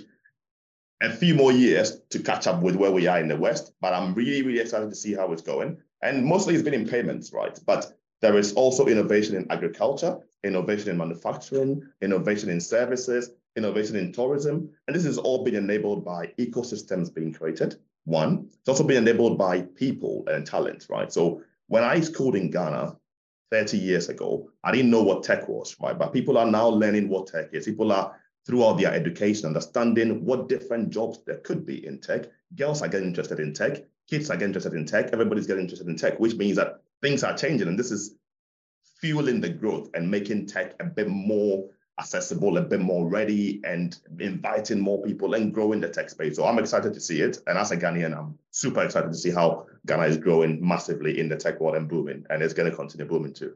a 1.00 1.10
few 1.10 1.34
more 1.34 1.50
years 1.50 2.00
to 2.10 2.20
catch 2.20 2.46
up 2.46 2.62
with 2.62 2.76
where 2.76 2.92
we 2.92 3.08
are 3.08 3.18
in 3.18 3.28
the 3.28 3.36
West. 3.36 3.72
But 3.80 3.92
I'm 3.92 4.14
really, 4.14 4.42
really 4.42 4.60
excited 4.60 4.90
to 4.90 4.96
see 4.96 5.14
how 5.14 5.32
it's 5.32 5.42
going. 5.42 5.78
And 6.02 6.24
mostly 6.24 6.54
it's 6.54 6.62
been 6.62 6.74
in 6.74 6.88
payments, 6.88 7.32
right? 7.32 7.58
But 7.66 7.92
there 8.20 8.36
is 8.38 8.52
also 8.52 8.86
innovation 8.86 9.34
in 9.34 9.50
agriculture, 9.50 10.18
innovation 10.44 10.90
in 10.90 10.96
manufacturing, 10.96 11.82
innovation 12.00 12.50
in 12.50 12.60
services, 12.60 13.30
innovation 13.56 13.96
in 13.96 14.12
tourism. 14.12 14.70
And 14.86 14.96
this 14.96 15.04
is 15.04 15.18
all 15.18 15.44
being 15.44 15.56
enabled 15.56 16.04
by 16.04 16.28
ecosystems 16.38 17.14
being 17.14 17.32
created. 17.32 17.76
One, 18.04 18.48
it's 18.58 18.68
also 18.68 18.84
being 18.84 19.02
enabled 19.02 19.38
by 19.38 19.62
people 19.62 20.24
and 20.26 20.46
talent, 20.46 20.86
right? 20.90 21.12
So 21.12 21.42
when 21.68 21.84
I 21.84 22.00
schooled 22.00 22.36
in 22.36 22.50
Ghana 22.50 22.96
30 23.50 23.78
years 23.78 24.08
ago, 24.08 24.50
I 24.64 24.72
didn't 24.72 24.90
know 24.90 25.02
what 25.02 25.22
tech 25.22 25.48
was, 25.48 25.76
right? 25.80 25.98
But 25.98 26.12
people 26.12 26.38
are 26.38 26.50
now 26.50 26.68
learning 26.68 27.08
what 27.08 27.28
tech 27.28 27.50
is. 27.52 27.66
People 27.66 27.92
are 27.92 28.16
throughout 28.46 28.78
their 28.78 28.92
education 28.92 29.46
understanding 29.46 30.24
what 30.24 30.48
different 30.48 30.90
jobs 30.90 31.20
there 31.26 31.38
could 31.38 31.64
be 31.64 31.86
in 31.86 32.00
tech. 32.00 32.26
Girls 32.56 32.82
are 32.82 32.88
getting 32.88 33.08
interested 33.08 33.38
in 33.38 33.54
tech. 33.54 33.84
Kids 34.10 34.30
are 34.30 34.34
getting 34.34 34.48
interested 34.48 34.74
in 34.74 34.84
tech. 34.84 35.10
Everybody's 35.12 35.46
getting 35.46 35.62
interested 35.62 35.86
in 35.86 35.96
tech, 35.96 36.18
which 36.18 36.34
means 36.34 36.56
that 36.56 36.80
things 37.00 37.22
are 37.22 37.36
changing. 37.36 37.68
And 37.68 37.78
this 37.78 37.92
is 37.92 38.16
fueling 39.00 39.40
the 39.40 39.48
growth 39.48 39.90
and 39.94 40.10
making 40.10 40.46
tech 40.46 40.74
a 40.80 40.84
bit 40.84 41.08
more 41.08 41.68
accessible, 41.98 42.56
a 42.56 42.62
bit 42.62 42.80
more 42.80 43.08
ready, 43.08 43.60
and 43.64 43.98
inviting 44.18 44.80
more 44.80 45.02
people 45.02 45.34
and 45.34 45.52
growing 45.52 45.80
the 45.80 45.88
tech 45.88 46.10
space. 46.10 46.36
So 46.36 46.46
I'm 46.46 46.58
excited 46.58 46.94
to 46.94 47.00
see 47.00 47.20
it. 47.20 47.38
And 47.46 47.58
as 47.58 47.70
a 47.70 47.76
Ghanaian, 47.76 48.16
I'm 48.16 48.38
super 48.50 48.82
excited 48.82 49.10
to 49.10 49.18
see 49.18 49.30
how 49.30 49.66
Ghana 49.86 50.04
is 50.04 50.16
growing 50.16 50.66
massively 50.66 51.18
in 51.18 51.28
the 51.28 51.36
tech 51.36 51.60
world 51.60 51.76
and 51.76 51.88
booming. 51.88 52.24
And 52.30 52.42
it's 52.42 52.54
going 52.54 52.70
to 52.70 52.76
continue 52.76 53.06
booming 53.06 53.34
too. 53.34 53.54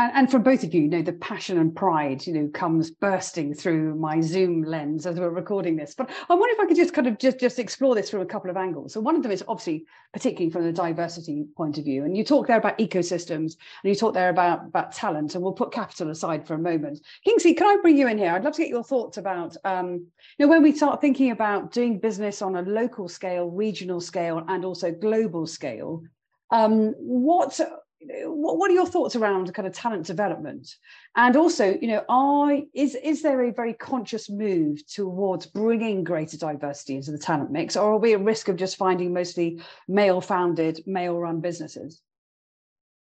And, 0.00 0.12
and 0.14 0.30
from 0.30 0.42
both 0.42 0.64
of 0.64 0.72
you, 0.72 0.80
you 0.80 0.88
know, 0.88 1.02
the 1.02 1.12
passion 1.12 1.58
and 1.58 1.76
pride, 1.76 2.26
you 2.26 2.32
know, 2.32 2.48
comes 2.54 2.90
bursting 2.90 3.52
through 3.52 3.96
my 3.96 4.22
Zoom 4.22 4.62
lens 4.62 5.04
as 5.04 5.20
we're 5.20 5.28
recording 5.28 5.76
this. 5.76 5.94
But 5.94 6.08
I 6.30 6.34
wonder 6.34 6.54
if 6.54 6.60
I 6.60 6.64
could 6.64 6.76
just 6.76 6.94
kind 6.94 7.06
of 7.06 7.18
just, 7.18 7.38
just 7.38 7.58
explore 7.58 7.94
this 7.94 8.08
from 8.08 8.22
a 8.22 8.26
couple 8.26 8.48
of 8.48 8.56
angles. 8.56 8.94
So 8.94 9.00
one 9.00 9.14
of 9.14 9.22
them 9.22 9.30
is 9.30 9.44
obviously 9.46 9.84
particularly 10.14 10.50
from 10.50 10.64
the 10.64 10.72
diversity 10.72 11.44
point 11.54 11.76
of 11.76 11.84
view. 11.84 12.04
And 12.04 12.16
you 12.16 12.24
talk 12.24 12.46
there 12.46 12.56
about 12.56 12.78
ecosystems 12.78 13.56
and 13.82 13.90
you 13.90 13.94
talk 13.94 14.14
there 14.14 14.30
about, 14.30 14.64
about 14.64 14.92
talent, 14.92 15.34
and 15.34 15.44
we'll 15.44 15.52
put 15.52 15.70
capital 15.70 16.08
aside 16.08 16.46
for 16.46 16.54
a 16.54 16.58
moment. 16.58 17.02
Kingsley, 17.22 17.52
can 17.52 17.66
I 17.66 17.76
bring 17.82 17.98
you 17.98 18.08
in 18.08 18.16
here? 18.16 18.32
I'd 18.32 18.42
love 18.42 18.54
to 18.54 18.62
get 18.62 18.70
your 18.70 18.84
thoughts 18.84 19.18
about, 19.18 19.54
um, 19.66 20.06
you 20.38 20.46
know, 20.46 20.48
when 20.48 20.62
we 20.62 20.72
start 20.72 21.02
thinking 21.02 21.30
about 21.30 21.72
doing 21.72 22.00
business 22.00 22.40
on 22.40 22.56
a 22.56 22.62
local 22.62 23.06
scale, 23.06 23.50
regional 23.50 24.00
scale, 24.00 24.42
and 24.48 24.64
also 24.64 24.90
global 24.92 25.46
scale, 25.46 26.04
Um, 26.50 26.94
what 26.98 27.60
what 28.02 28.70
are 28.70 28.74
your 28.74 28.86
thoughts 28.86 29.14
around 29.14 29.52
kind 29.52 29.68
of 29.68 29.74
talent 29.74 30.06
development? 30.06 30.76
And 31.16 31.36
also 31.36 31.76
you 31.80 31.88
know 31.88 32.04
are 32.08 32.58
is 32.74 32.94
is 32.94 33.22
there 33.22 33.42
a 33.42 33.52
very 33.52 33.74
conscious 33.74 34.30
move 34.30 34.86
towards 34.86 35.46
bringing 35.46 36.04
greater 36.04 36.36
diversity 36.36 36.96
into 36.96 37.10
the 37.10 37.18
talent 37.18 37.50
mix 37.50 37.76
or 37.76 37.92
are 37.92 37.98
we 37.98 38.14
at 38.14 38.20
risk 38.20 38.48
of 38.48 38.56
just 38.56 38.76
finding 38.76 39.12
mostly 39.12 39.60
male 39.88 40.20
founded 40.20 40.82
male 40.86 41.18
run 41.18 41.40
businesses 41.40 42.02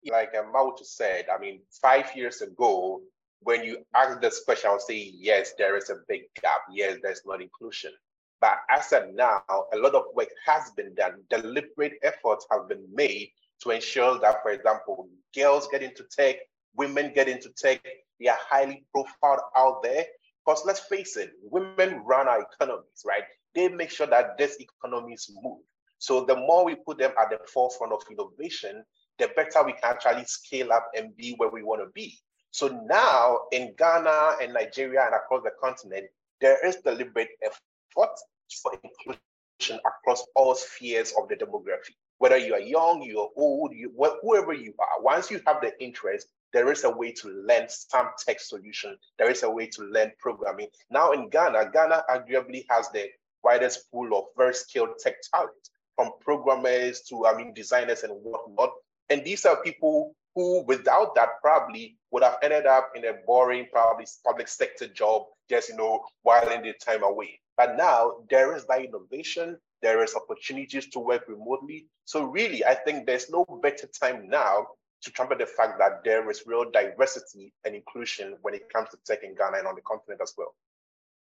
like 0.09 0.33
um, 0.37 0.53
Mawutor 0.53 0.85
said 0.85 1.25
i 1.33 1.39
mean 1.39 1.61
five 1.81 2.15
years 2.15 2.41
ago 2.41 3.01
when 3.41 3.63
you 3.63 3.77
ask 3.95 4.21
this 4.21 4.43
question 4.43 4.69
i'll 4.69 4.79
say 4.79 5.11
yes 5.15 5.53
there 5.57 5.77
is 5.77 5.89
a 5.89 5.97
big 6.07 6.23
gap. 6.41 6.61
Yes 6.71 6.97
there's 7.03 7.21
not 7.25 7.41
inclusion. 7.41 7.91
But 8.39 8.59
as 8.69 8.93
of 8.93 9.15
now 9.15 9.41
a 9.73 9.77
lot 9.77 9.95
of 9.95 10.05
work 10.13 10.29
has 10.45 10.69
been 10.77 10.93
done. 10.93 11.23
Deliberate 11.29 11.93
efforts 12.03 12.45
have 12.51 12.69
been 12.69 12.85
made 12.93 13.31
to 13.61 13.71
ensure 13.71 14.19
that, 14.19 14.41
for 14.41 14.51
example, 14.51 15.09
girls 15.35 15.67
get 15.71 15.83
into 15.83 16.03
tech, 16.03 16.37
women 16.75 17.11
get 17.13 17.27
into 17.27 17.49
tech, 17.57 17.81
they 18.19 18.27
are 18.27 18.37
highly 18.39 18.85
profiled 18.93 19.41
out 19.55 19.83
there. 19.83 20.05
Because 20.45 20.63
let's 20.65 20.79
face 20.79 21.17
it, 21.17 21.31
women 21.41 22.01
run 22.05 22.27
our 22.27 22.41
economies, 22.41 23.03
right? 23.05 23.23
They 23.53 23.67
make 23.67 23.89
sure 23.89 24.07
that 24.07 24.37
this 24.37 24.57
economies 24.59 25.29
move. 25.41 25.59
So 25.99 26.23
the 26.23 26.35
more 26.35 26.63
we 26.63 26.75
put 26.75 26.99
them 26.99 27.11
at 27.19 27.29
the 27.29 27.39
forefront 27.51 27.91
of 27.91 28.03
innovation, 28.09 28.83
the 29.17 29.29
better 29.35 29.63
we 29.65 29.73
can 29.73 29.81
actually 29.83 30.25
scale 30.25 30.71
up 30.71 30.89
and 30.95 31.15
be 31.17 31.33
where 31.37 31.49
we 31.49 31.63
want 31.63 31.81
to 31.81 31.91
be. 31.93 32.17
So 32.51 32.67
now 32.87 33.39
in 33.51 33.73
Ghana 33.77 34.37
and 34.41 34.53
Nigeria 34.53 35.05
and 35.05 35.15
across 35.15 35.43
the 35.43 35.51
continent, 35.61 36.05
there 36.39 36.65
is 36.65 36.77
deliberate 36.77 37.29
effort 37.43 38.15
for 38.61 38.71
inclusion 38.83 39.79
across 39.85 40.23
all 40.35 40.55
spheres 40.55 41.13
of 41.19 41.27
the 41.27 41.35
demography 41.35 41.95
whether 42.19 42.37
you 42.37 42.53
are 42.53 42.59
young, 42.59 43.01
you 43.01 43.19
are 43.19 43.29
old, 43.35 43.73
you, 43.73 43.91
whoever 44.21 44.53
you 44.53 44.73
are, 44.79 45.01
once 45.01 45.29
you 45.29 45.41
have 45.45 45.61
the 45.61 45.71
interest, 45.83 46.27
there 46.53 46.71
is 46.71 46.83
a 46.83 46.89
way 46.89 47.11
to 47.11 47.29
learn 47.29 47.67
some 47.69 48.09
tech 48.25 48.39
solution. 48.39 48.97
There 49.17 49.29
is 49.29 49.43
a 49.43 49.49
way 49.49 49.67
to 49.67 49.83
learn 49.83 50.11
programming. 50.19 50.67
Now 50.89 51.11
in 51.11 51.29
Ghana, 51.29 51.71
Ghana 51.73 52.03
arguably 52.09 52.65
has 52.69 52.89
the 52.89 53.07
widest 53.43 53.91
pool 53.91 54.17
of 54.17 54.25
very 54.37 54.53
skilled 54.53 54.97
tech 54.99 55.15
talent, 55.31 55.51
from 55.95 56.11
programmers 56.21 57.01
to 57.09 57.25
I 57.25 57.35
mean 57.35 57.53
designers 57.53 58.03
and 58.03 58.13
whatnot. 58.13 58.71
And 59.09 59.23
these 59.23 59.45
are 59.45 59.61
people 59.61 60.15
who, 60.35 60.63
without 60.63 61.15
that, 61.15 61.41
probably 61.41 61.97
would 62.11 62.23
have 62.23 62.37
ended 62.41 62.65
up 62.65 62.91
in 62.95 63.05
a 63.05 63.13
boring, 63.25 63.67
probably 63.71 64.05
public 64.25 64.47
sector 64.47 64.87
job, 64.87 65.23
just 65.49 65.69
you 65.69 65.75
know, 65.75 66.03
whiling 66.23 66.61
their 66.61 66.73
time 66.73 67.03
away. 67.03 67.39
But 67.57 67.75
now 67.75 68.17
there 68.29 68.55
is 68.55 68.65
that 68.67 68.85
innovation, 68.85 69.57
there 69.81 70.03
is 70.03 70.15
opportunities 70.15 70.87
to 70.87 70.99
work 70.99 71.27
remotely. 71.27 71.87
So 72.05 72.23
really, 72.23 72.65
I 72.65 72.73
think 72.73 73.05
there's 73.05 73.29
no 73.29 73.45
better 73.61 73.87
time 73.87 74.29
now 74.29 74.67
to 75.03 75.11
trumpet 75.11 75.39
the 75.39 75.45
fact 75.45 75.77
that 75.79 76.03
there 76.03 76.29
is 76.29 76.43
real 76.47 76.69
diversity 76.71 77.53
and 77.65 77.75
inclusion 77.75 78.35
when 78.41 78.53
it 78.53 78.71
comes 78.73 78.89
to 78.89 78.97
tech 79.05 79.23
in 79.23 79.35
Ghana 79.35 79.59
and 79.59 79.67
on 79.67 79.75
the 79.75 79.81
continent 79.81 80.21
as 80.21 80.33
well 80.37 80.55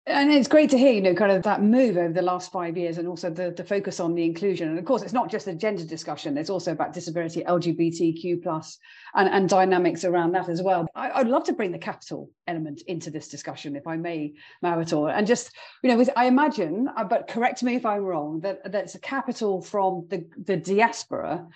and 0.07 0.33
it's 0.33 0.49
great 0.49 0.71
to 0.71 0.79
hear 0.79 0.93
you 0.93 1.01
know 1.01 1.15
kind 1.15 1.31
of 1.31 1.43
that 1.43 1.63
move 1.63 1.97
over 1.97 2.13
the 2.13 2.23
last 2.23 2.51
five 2.51 2.77
years 2.77 2.99
and 2.99 3.07
also 3.07 3.29
the, 3.31 3.51
the 3.51 3.65
focus 3.65 4.01
on 4.01 4.15
the 4.15 4.25
inclusion. 4.25 4.69
And 4.69 4.79
of 4.79 4.85
course 4.85 5.03
it's 5.03 5.13
not 5.13 5.31
just 5.31 5.47
a 5.47 5.55
gender 5.55 5.85
discussion 5.85 6.39
it's 6.39 6.51
also 6.51 6.73
about 6.73 6.93
disability 6.93 7.43
lgbtq 7.43 8.43
plus 8.43 8.79
and, 9.15 9.29
and 9.29 9.49
dynamics 9.49 10.05
around 10.05 10.33
that 10.33 10.49
as 10.49 10.63
well. 10.63 10.87
I, 10.95 11.19
would 11.19 11.29
love 11.31 11.45
to 11.45 11.53
bring 11.53 11.73
the 11.73 11.79
capital 11.79 12.31
element 12.47 12.83
into 12.87 13.11
this 13.11 13.29
discussion 13.29 13.77
if 13.77 13.87
i 13.87 13.97
may 13.97 14.35
Mawutor, 14.65 15.13
and 15.13 15.27
just 15.27 15.53
you 15.83 15.95
know 15.95 16.05
i 16.17 16.27
imagine 16.27 16.89
uh, 16.97 17.05
but 17.05 17.29
correct 17.29 17.63
me 17.63 17.75
if 17.75 17.85
i'm 17.85 18.03
wrong 18.03 18.41
that 18.41 18.73
that's 18.73 18.95
a 18.95 19.01
capital 19.01 19.61
from 19.61 20.07
the, 20.09 20.27
the 20.45 20.57
diaspora 20.57 21.47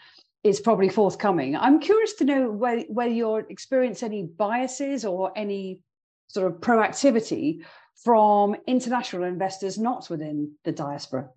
is 0.42 0.60
probably 0.60 0.90
forthcoming. 0.90 1.56
I'm 1.56 1.80
curious 1.80 2.12
to 2.14 2.24
know 2.24 2.50
whether 2.50 3.10
you're 3.10 3.46
experience 3.48 4.02
any 4.02 4.24
biases 4.24 5.06
or 5.06 5.32
any 5.34 5.80
sort 6.28 6.52
of 6.52 6.60
proactivity 6.60 7.62
from 7.94 8.56
international 8.66 9.24
investors 9.24 9.78
not 9.78 10.08
within 10.10 10.52
the 10.64 10.72
diaspora? 10.72 11.28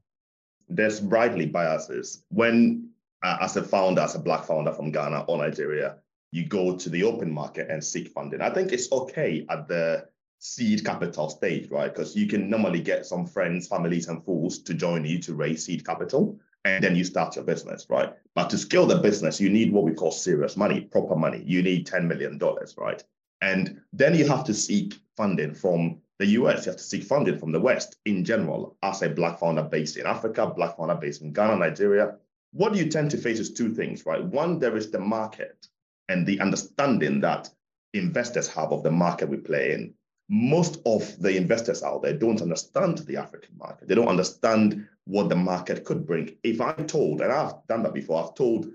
There's 0.69 1.01
rightly 1.01 1.45
biases. 1.45 2.23
When, 2.29 2.89
uh, 3.23 3.37
as 3.41 3.55
a 3.55 3.63
founder, 3.63 4.01
as 4.01 4.15
a 4.15 4.19
Black 4.19 4.45
founder 4.45 4.73
from 4.73 4.91
Ghana 4.91 5.25
or 5.27 5.37
Nigeria, 5.37 5.97
you 6.31 6.45
go 6.45 6.75
to 6.75 6.89
the 6.89 7.03
open 7.03 7.31
market 7.31 7.69
and 7.69 7.83
seek 7.83 8.09
funding. 8.09 8.41
I 8.41 8.49
think 8.49 8.71
it's 8.71 8.91
okay 8.91 9.45
at 9.49 9.67
the 9.67 10.07
seed 10.39 10.85
capital 10.85 11.29
stage, 11.29 11.69
right? 11.71 11.93
Because 11.93 12.15
you 12.15 12.27
can 12.27 12.49
normally 12.49 12.81
get 12.81 13.05
some 13.05 13.25
friends, 13.25 13.67
families, 13.67 14.07
and 14.07 14.23
fools 14.23 14.59
to 14.59 14.73
join 14.73 15.05
you 15.05 15.19
to 15.19 15.33
raise 15.33 15.65
seed 15.65 15.85
capital, 15.85 16.39
and 16.65 16.83
then 16.83 16.95
you 16.95 17.03
start 17.03 17.35
your 17.35 17.45
business, 17.45 17.87
right? 17.89 18.13
But 18.35 18.49
to 18.49 18.57
scale 18.57 18.85
the 18.85 18.97
business, 18.97 19.39
you 19.39 19.49
need 19.49 19.71
what 19.71 19.83
we 19.83 19.93
call 19.93 20.11
serious 20.11 20.57
money, 20.57 20.81
proper 20.81 21.15
money. 21.15 21.41
You 21.45 21.63
need 21.63 21.87
$10 21.87 22.05
million, 22.05 22.39
right? 22.77 23.03
And 23.41 23.81
then 23.93 24.15
you 24.15 24.27
have 24.27 24.43
to 24.45 24.53
seek 24.53 24.95
funding 25.15 25.53
from 25.53 26.01
the 26.19 26.25
US, 26.25 26.65
you 26.65 26.71
have 26.71 26.77
to 26.77 26.83
seek 26.83 27.03
funding 27.03 27.37
from 27.37 27.51
the 27.51 27.59
West 27.59 27.97
in 28.05 28.23
general 28.23 28.75
as 28.81 29.01
a 29.01 29.09
Black 29.09 29.39
founder 29.39 29.63
based 29.63 29.97
in 29.97 30.05
Africa, 30.05 30.47
Black 30.47 30.77
founder 30.77 30.95
based 30.95 31.21
in 31.21 31.31
Ghana, 31.31 31.57
Nigeria. 31.57 32.15
What 32.51 32.75
you 32.75 32.89
tend 32.89 33.11
to 33.11 33.17
face 33.17 33.39
is 33.39 33.53
two 33.53 33.73
things, 33.73 34.05
right? 34.05 34.23
One, 34.23 34.57
there 34.59 34.75
is 34.75 34.89
the 34.89 34.99
market 34.99 35.67
and 36.09 36.25
the 36.25 36.39
understanding 36.39 37.21
that 37.21 37.49
investors 37.93 38.47
have 38.49 38.71
of 38.71 38.83
the 38.83 38.91
market 38.91 39.29
we 39.29 39.37
play 39.37 39.73
in. 39.73 39.93
Most 40.29 40.81
of 40.85 41.19
the 41.21 41.37
investors 41.37 41.83
out 41.83 42.01
there 42.01 42.13
don't 42.13 42.41
understand 42.41 42.99
the 42.99 43.17
African 43.17 43.55
market. 43.57 43.87
They 43.87 43.95
don't 43.95 44.07
understand 44.07 44.87
what 45.05 45.29
the 45.29 45.35
market 45.35 45.85
could 45.85 46.05
bring. 46.05 46.35
If 46.43 46.59
I'm 46.59 46.87
told, 46.87 47.21
and 47.21 47.31
I've 47.31 47.65
done 47.67 47.83
that 47.83 47.93
before, 47.93 48.23
I've 48.23 48.35
told 48.35 48.67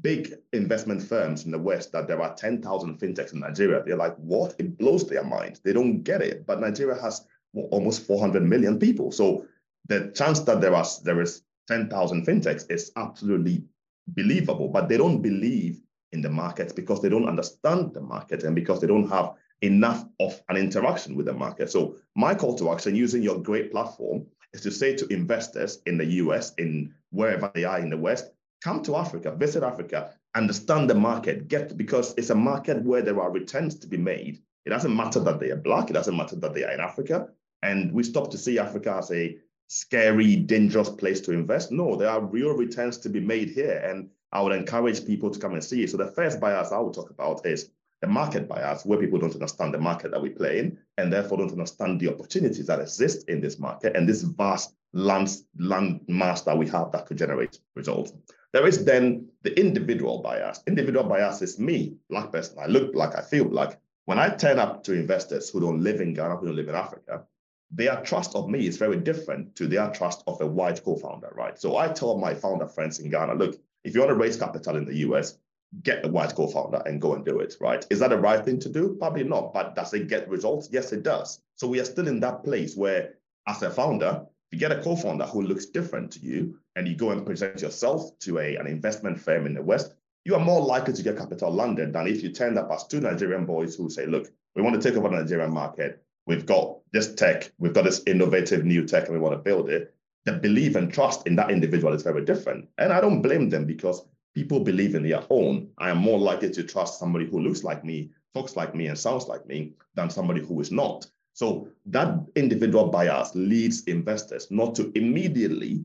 big 0.00 0.34
investment 0.52 1.02
firms 1.02 1.44
in 1.44 1.50
the 1.50 1.58
West 1.58 1.92
that 1.92 2.06
there 2.06 2.22
are 2.22 2.34
10,000 2.34 2.98
fintechs 2.98 3.32
in 3.32 3.40
Nigeria. 3.40 3.82
They're 3.84 3.96
like, 3.96 4.16
what? 4.16 4.54
It 4.58 4.78
blows 4.78 5.08
their 5.08 5.24
mind. 5.24 5.60
They 5.64 5.72
don't 5.72 6.02
get 6.02 6.22
it. 6.22 6.46
But 6.46 6.60
Nigeria 6.60 7.00
has 7.00 7.26
almost 7.54 8.06
400 8.06 8.42
million 8.42 8.78
people. 8.78 9.12
So 9.12 9.46
the 9.88 10.12
chance 10.14 10.40
that 10.40 10.60
there, 10.60 10.74
are, 10.74 10.86
there 11.04 11.20
is 11.20 11.42
10,000 11.68 12.26
fintechs 12.26 12.70
is 12.70 12.92
absolutely 12.96 13.64
believable. 14.08 14.68
But 14.68 14.88
they 14.88 14.96
don't 14.96 15.20
believe 15.20 15.80
in 16.12 16.22
the 16.22 16.30
market 16.30 16.74
because 16.76 17.00
they 17.02 17.08
don't 17.08 17.28
understand 17.28 17.94
the 17.94 18.00
market 18.00 18.44
and 18.44 18.54
because 18.54 18.80
they 18.80 18.86
don't 18.86 19.08
have 19.08 19.34
enough 19.62 20.04
of 20.20 20.40
an 20.48 20.56
interaction 20.56 21.16
with 21.16 21.26
the 21.26 21.32
market. 21.32 21.70
So 21.70 21.96
my 22.14 22.34
call 22.34 22.56
to 22.58 22.70
action 22.70 22.94
using 22.94 23.22
your 23.22 23.40
great 23.40 23.72
platform 23.72 24.26
is 24.52 24.60
to 24.62 24.70
say 24.70 24.94
to 24.96 25.06
investors 25.12 25.80
in 25.86 25.96
the 25.96 26.04
US, 26.04 26.52
in 26.58 26.94
wherever 27.10 27.50
they 27.54 27.64
are 27.64 27.78
in 27.78 27.88
the 27.90 27.96
West, 27.96 28.30
come 28.62 28.82
to 28.84 28.96
Africa, 28.96 29.32
visit 29.32 29.62
Africa, 29.62 30.14
understand 30.34 30.88
the 30.88 30.94
market, 30.94 31.48
get 31.48 31.76
because 31.76 32.14
it's 32.16 32.30
a 32.30 32.34
market 32.34 32.82
where 32.82 33.02
there 33.02 33.20
are 33.20 33.30
returns 33.30 33.78
to 33.80 33.86
be 33.86 33.96
made. 33.96 34.40
It 34.64 34.70
doesn't 34.70 34.94
matter 34.94 35.20
that 35.20 35.40
they 35.40 35.50
are 35.50 35.56
black, 35.56 35.90
it 35.90 35.94
doesn't 35.94 36.16
matter 36.16 36.36
that 36.36 36.54
they 36.54 36.64
are 36.64 36.72
in 36.72 36.80
Africa. 36.80 37.28
And 37.62 37.92
we 37.92 38.02
stop 38.02 38.30
to 38.30 38.38
see 38.38 38.58
Africa 38.58 38.96
as 38.98 39.10
a 39.10 39.36
scary, 39.66 40.36
dangerous 40.36 40.90
place 40.90 41.20
to 41.22 41.32
invest. 41.32 41.72
No, 41.72 41.96
there 41.96 42.10
are 42.10 42.20
real 42.20 42.54
returns 42.54 42.98
to 42.98 43.08
be 43.08 43.20
made 43.20 43.50
here. 43.50 43.78
And 43.84 44.10
I 44.32 44.40
would 44.40 44.52
encourage 44.52 45.06
people 45.06 45.30
to 45.30 45.38
come 45.38 45.54
and 45.54 45.64
see 45.64 45.82
it. 45.82 45.90
So 45.90 45.96
the 45.96 46.12
first 46.12 46.40
bias 46.40 46.72
I 46.72 46.78
would 46.78 46.94
talk 46.94 47.10
about 47.10 47.46
is 47.46 47.70
the 48.00 48.08
market 48.08 48.48
bias, 48.48 48.84
where 48.84 48.98
people 48.98 49.18
don't 49.18 49.34
understand 49.34 49.72
the 49.72 49.78
market 49.78 50.10
that 50.10 50.20
we 50.20 50.28
play 50.28 50.58
in, 50.58 50.78
and 50.98 51.12
therefore 51.12 51.38
don't 51.38 51.52
understand 51.52 52.00
the 52.00 52.12
opportunities 52.12 52.66
that 52.66 52.80
exist 52.80 53.28
in 53.28 53.40
this 53.40 53.58
market 53.58 53.96
and 53.96 54.08
this 54.08 54.22
vast 54.22 54.74
land, 54.92 55.36
land 55.58 56.00
mass 56.08 56.42
that 56.42 56.58
we 56.58 56.66
have 56.68 56.90
that 56.92 57.06
could 57.06 57.18
generate 57.18 57.60
results. 57.76 58.12
There 58.52 58.66
is 58.66 58.84
then 58.84 59.28
the 59.42 59.58
individual 59.58 60.20
bias. 60.20 60.62
Individual 60.66 61.04
bias 61.04 61.40
is 61.40 61.58
me, 61.58 61.96
black 62.10 62.30
person. 62.30 62.58
I 62.60 62.66
look 62.66 62.92
black, 62.92 63.16
I 63.16 63.22
feel 63.22 63.46
black. 63.46 63.80
When 64.04 64.18
I 64.18 64.28
turn 64.28 64.58
up 64.58 64.84
to 64.84 64.92
investors 64.92 65.48
who 65.48 65.60
don't 65.60 65.82
live 65.82 66.00
in 66.00 66.12
Ghana, 66.12 66.36
who 66.36 66.46
don't 66.46 66.56
live 66.56 66.68
in 66.68 66.74
Africa, 66.74 67.24
their 67.70 68.02
trust 68.02 68.34
of 68.34 68.50
me 68.50 68.66
is 68.66 68.76
very 68.76 68.98
different 68.98 69.56
to 69.56 69.66
their 69.66 69.88
trust 69.90 70.22
of 70.26 70.40
a 70.42 70.46
white 70.46 70.84
co-founder, 70.84 71.32
right? 71.34 71.58
So 71.58 71.78
I 71.78 71.88
tell 71.88 72.18
my 72.18 72.34
founder 72.34 72.66
friends 72.66 72.98
in 72.98 73.10
Ghana, 73.10 73.34
look, 73.34 73.58
if 73.84 73.94
you 73.94 74.00
want 74.00 74.10
to 74.10 74.16
raise 74.16 74.36
capital 74.36 74.76
in 74.76 74.84
the 74.84 74.96
US, 75.08 75.38
get 75.82 76.04
a 76.04 76.08
white 76.08 76.34
co-founder 76.34 76.82
and 76.84 77.00
go 77.00 77.14
and 77.14 77.24
do 77.24 77.40
it, 77.40 77.54
right? 77.58 77.86
Is 77.88 78.00
that 78.00 78.10
the 78.10 78.18
right 78.18 78.44
thing 78.44 78.58
to 78.60 78.68
do? 78.68 78.96
Probably 78.98 79.24
not, 79.24 79.54
but 79.54 79.74
does 79.74 79.94
it 79.94 80.08
get 80.08 80.28
results? 80.28 80.68
Yes, 80.70 80.92
it 80.92 81.02
does. 81.02 81.40
So 81.54 81.66
we 81.66 81.80
are 81.80 81.86
still 81.86 82.08
in 82.08 82.20
that 82.20 82.44
place 82.44 82.76
where 82.76 83.14
as 83.46 83.62
a 83.62 83.70
founder, 83.70 84.26
you 84.50 84.58
get 84.58 84.72
a 84.72 84.82
co-founder 84.82 85.24
who 85.24 85.40
looks 85.40 85.66
different 85.66 86.10
to 86.12 86.20
you 86.20 86.58
and 86.76 86.88
you 86.88 86.94
go 86.96 87.10
and 87.10 87.26
present 87.26 87.60
yourself 87.60 88.18
to 88.20 88.38
a, 88.38 88.56
an 88.56 88.66
investment 88.66 89.20
firm 89.20 89.46
in 89.46 89.54
the 89.54 89.62
West, 89.62 89.94
you 90.24 90.34
are 90.34 90.44
more 90.44 90.60
likely 90.60 90.94
to 90.94 91.02
get 91.02 91.16
capital 91.18 91.50
London 91.50 91.92
than 91.92 92.06
if 92.06 92.22
you 92.22 92.30
turn 92.30 92.56
up 92.56 92.70
as 92.70 92.86
two 92.86 93.00
Nigerian 93.00 93.44
boys 93.44 93.74
who 93.74 93.90
say, 93.90 94.06
look, 94.06 94.30
we 94.54 94.62
want 94.62 94.80
to 94.80 94.88
take 94.88 94.96
over 94.96 95.08
the 95.08 95.16
Nigerian 95.16 95.52
market. 95.52 96.02
We've 96.26 96.46
got 96.46 96.78
this 96.92 97.14
tech, 97.14 97.50
we've 97.58 97.72
got 97.72 97.84
this 97.84 98.02
innovative 98.06 98.64
new 98.64 98.86
tech, 98.86 99.04
and 99.04 99.14
we 99.14 99.18
want 99.20 99.34
to 99.34 99.42
build 99.42 99.68
it. 99.68 99.94
The 100.24 100.34
belief 100.34 100.76
and 100.76 100.92
trust 100.92 101.26
in 101.26 101.34
that 101.36 101.50
individual 101.50 101.92
is 101.92 102.04
very 102.04 102.24
different. 102.24 102.68
And 102.78 102.92
I 102.92 103.00
don't 103.00 103.22
blame 103.22 103.50
them 103.50 103.64
because 103.64 104.06
people 104.34 104.60
believe 104.60 104.94
in 104.94 105.02
their 105.02 105.24
own. 105.30 105.68
I 105.78 105.90
am 105.90 105.98
more 105.98 106.18
likely 106.18 106.50
to 106.50 106.62
trust 106.62 107.00
somebody 107.00 107.26
who 107.26 107.40
looks 107.40 107.64
like 107.64 107.84
me, 107.84 108.10
talks 108.34 108.56
like 108.56 108.74
me, 108.74 108.86
and 108.86 108.96
sounds 108.96 109.26
like 109.26 109.46
me 109.46 109.74
than 109.94 110.10
somebody 110.10 110.40
who 110.40 110.60
is 110.60 110.70
not. 110.70 111.06
So 111.34 111.68
that 111.86 112.24
individual 112.36 112.88
bias 112.88 113.32
leads 113.34 113.82
investors 113.84 114.48
not 114.50 114.74
to 114.76 114.92
immediately 114.94 115.84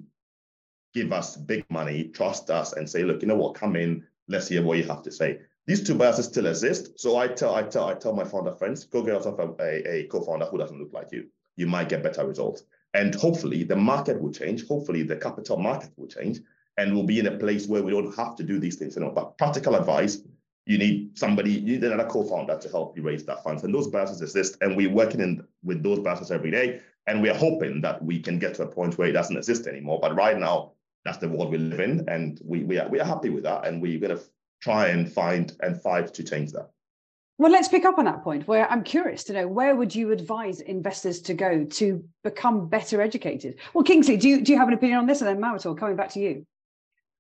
give 0.94 1.12
us 1.12 1.36
big 1.36 1.66
money, 1.70 2.06
trust 2.06 2.50
us, 2.50 2.74
and 2.74 2.90
say, 2.90 3.04
look, 3.04 3.22
you 3.22 3.28
know 3.28 3.36
what, 3.36 3.56
come 3.56 3.76
in, 3.76 4.06
let's 4.28 4.48
hear 4.48 4.64
what 4.64 4.78
you 4.78 4.84
have 4.86 5.04
to 5.04 5.12
say. 5.12 5.40
These 5.66 5.86
two 5.86 5.96
biases 5.96 6.26
still 6.26 6.48
exist. 6.48 7.00
So 7.00 7.18
I 7.18 7.28
tell, 7.28 7.54
I 7.54 7.64
tell, 7.64 7.88
I 7.88 7.94
tell 7.94 8.14
my 8.14 8.24
founder 8.24 8.54
friends, 8.54 8.86
go 8.86 9.02
get 9.02 9.16
yourself 9.16 9.40
a, 9.40 9.54
a, 9.62 10.00
a 10.00 10.08
co-founder 10.08 10.46
who 10.46 10.58
doesn't 10.58 10.80
look 10.80 10.94
like 10.94 11.12
you. 11.12 11.28
You 11.58 11.68
might 11.68 11.90
get 11.90 12.04
better 12.04 12.26
results. 12.26 12.64
And 12.94 13.14
hopefully 13.14 13.64
the 13.64 13.76
market 13.76 14.20
will 14.22 14.32
change. 14.32 14.66
Hopefully 14.66 15.04
the 15.04 15.18
capital 15.18 15.58
market 15.58 15.92
will 15.98 16.08
change 16.08 16.40
and 16.78 16.94
we'll 16.94 17.04
be 17.04 17.20
in 17.20 17.28
a 17.28 17.38
place 17.38 17.68
where 17.68 17.84
we 17.84 17.92
don't 17.92 18.16
have 18.16 18.36
to 18.36 18.44
do 18.44 18.60
these 18.60 18.76
things 18.76 18.96
know, 18.96 19.10
But 19.10 19.38
practical 19.38 19.76
advice, 19.76 20.22
you 20.66 20.78
need 20.78 21.18
somebody, 21.18 21.52
you 21.52 21.74
need 21.74 21.84
another 21.84 22.10
co-founder 22.10 22.58
to 22.58 22.70
help 22.70 22.96
you 22.96 23.04
raise 23.04 23.26
that 23.26 23.44
funds. 23.44 23.64
And 23.64 23.74
those 23.74 23.88
biases 23.88 24.22
exist. 24.22 24.58
And 24.62 24.76
we're 24.76 24.92
working 24.92 25.22
in 25.22 25.44
with 25.64 25.82
those 25.82 26.00
biases 26.00 26.30
every 26.30 26.52
day. 26.52 26.82
And 27.08 27.22
we're 27.22 27.38
hoping 27.38 27.82
that 27.82 28.04
we 28.04 28.20
can 28.20 28.38
get 28.38 28.56
to 28.56 28.64
a 28.64 28.68
point 28.68 28.98
where 28.98 29.08
it 29.08 29.14
doesn't 29.14 29.38
exist 29.38 29.66
anymore. 29.66 30.00
But 30.02 30.16
right 30.16 30.38
now, 30.38 30.74
that's 31.08 31.20
the 31.20 31.30
world 31.30 31.52
we 31.52 31.58
live 31.58 31.80
in. 31.80 32.08
And 32.10 32.40
we, 32.44 32.64
we, 32.64 32.78
are, 32.78 32.88
we 32.90 33.00
are 33.00 33.06
happy 33.06 33.30
with 33.30 33.44
that. 33.44 33.66
And 33.66 33.82
we're 33.82 34.00
going 34.00 34.18
to 34.18 34.24
try 34.62 34.88
and 34.88 35.12
find 35.12 35.56
and 35.62 35.82
fight 35.82 36.14
to 36.14 36.24
change 36.24 36.52
that. 36.52 36.70
Well, 37.40 37.52
let's 37.52 37.68
pick 37.68 37.86
up 37.86 38.00
on 38.00 38.06
that 38.06 38.24
point 38.24 38.48
where 38.48 38.70
I'm 38.70 38.84
curious 38.84 39.24
to 39.26 39.34
know 39.34 39.48
where 39.48 39.76
would 39.76 39.94
you 39.94 40.12
advise 40.12 40.60
investors 40.60 41.22
to 41.22 41.34
go 41.34 41.64
to 41.64 42.04
become 42.24 42.68
better 42.68 43.00
educated? 43.00 43.60
Well, 43.74 43.84
Kingsley, 43.84 44.18
do 44.18 44.28
you, 44.28 44.42
do 44.42 44.52
you 44.52 44.58
have 44.58 44.68
an 44.68 44.74
opinion 44.74 45.00
on 45.00 45.06
this? 45.06 45.22
And 45.22 45.30
then 45.30 45.40
Mawutor, 45.40 45.78
coming 45.78 45.96
back 45.96 46.10
to 46.14 46.20
you. 46.20 46.46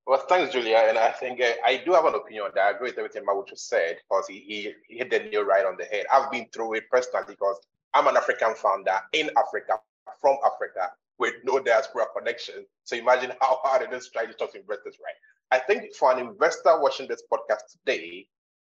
Well, 0.07 0.23
thanks, 0.27 0.53
Julia. 0.53 0.77
And 0.87 0.97
I 0.97 1.11
think 1.11 1.39
uh, 1.39 1.51
I 1.65 1.81
do 1.85 1.93
have 1.93 2.05
an 2.05 2.15
opinion 2.15 2.45
on 2.45 2.51
that. 2.55 2.67
I 2.67 2.71
agree 2.71 2.89
with 2.89 2.97
everything 2.97 3.25
Mawutor 3.25 3.57
said 3.57 3.97
because 4.09 4.27
he, 4.27 4.39
he, 4.39 4.73
he 4.87 4.97
hit 4.97 5.11
the 5.11 5.19
nail 5.19 5.43
right 5.43 5.65
on 5.65 5.77
the 5.77 5.85
head. 5.85 6.05
I've 6.11 6.31
been 6.31 6.47
through 6.51 6.75
it 6.75 6.89
personally 6.89 7.25
because 7.27 7.59
I'm 7.93 8.07
an 8.07 8.17
African 8.17 8.55
founder 8.55 8.99
in 9.13 9.29
Africa, 9.37 9.79
from 10.19 10.37
Africa, 10.45 10.91
with 11.19 11.33
no 11.43 11.59
diaspora 11.59 12.05
connection. 12.15 12.65
So 12.83 12.95
imagine 12.95 13.31
how 13.41 13.59
hard 13.63 13.81
it 13.81 13.93
is 13.93 14.09
trying 14.09 14.27
to 14.27 14.33
talk 14.33 14.53
to 14.53 14.59
investors, 14.59 14.97
right? 15.03 15.15
I 15.51 15.63
think 15.63 15.95
for 15.95 16.11
an 16.11 16.19
investor 16.19 16.79
watching 16.79 17.07
this 17.07 17.23
podcast 17.31 17.61
today, 17.71 18.27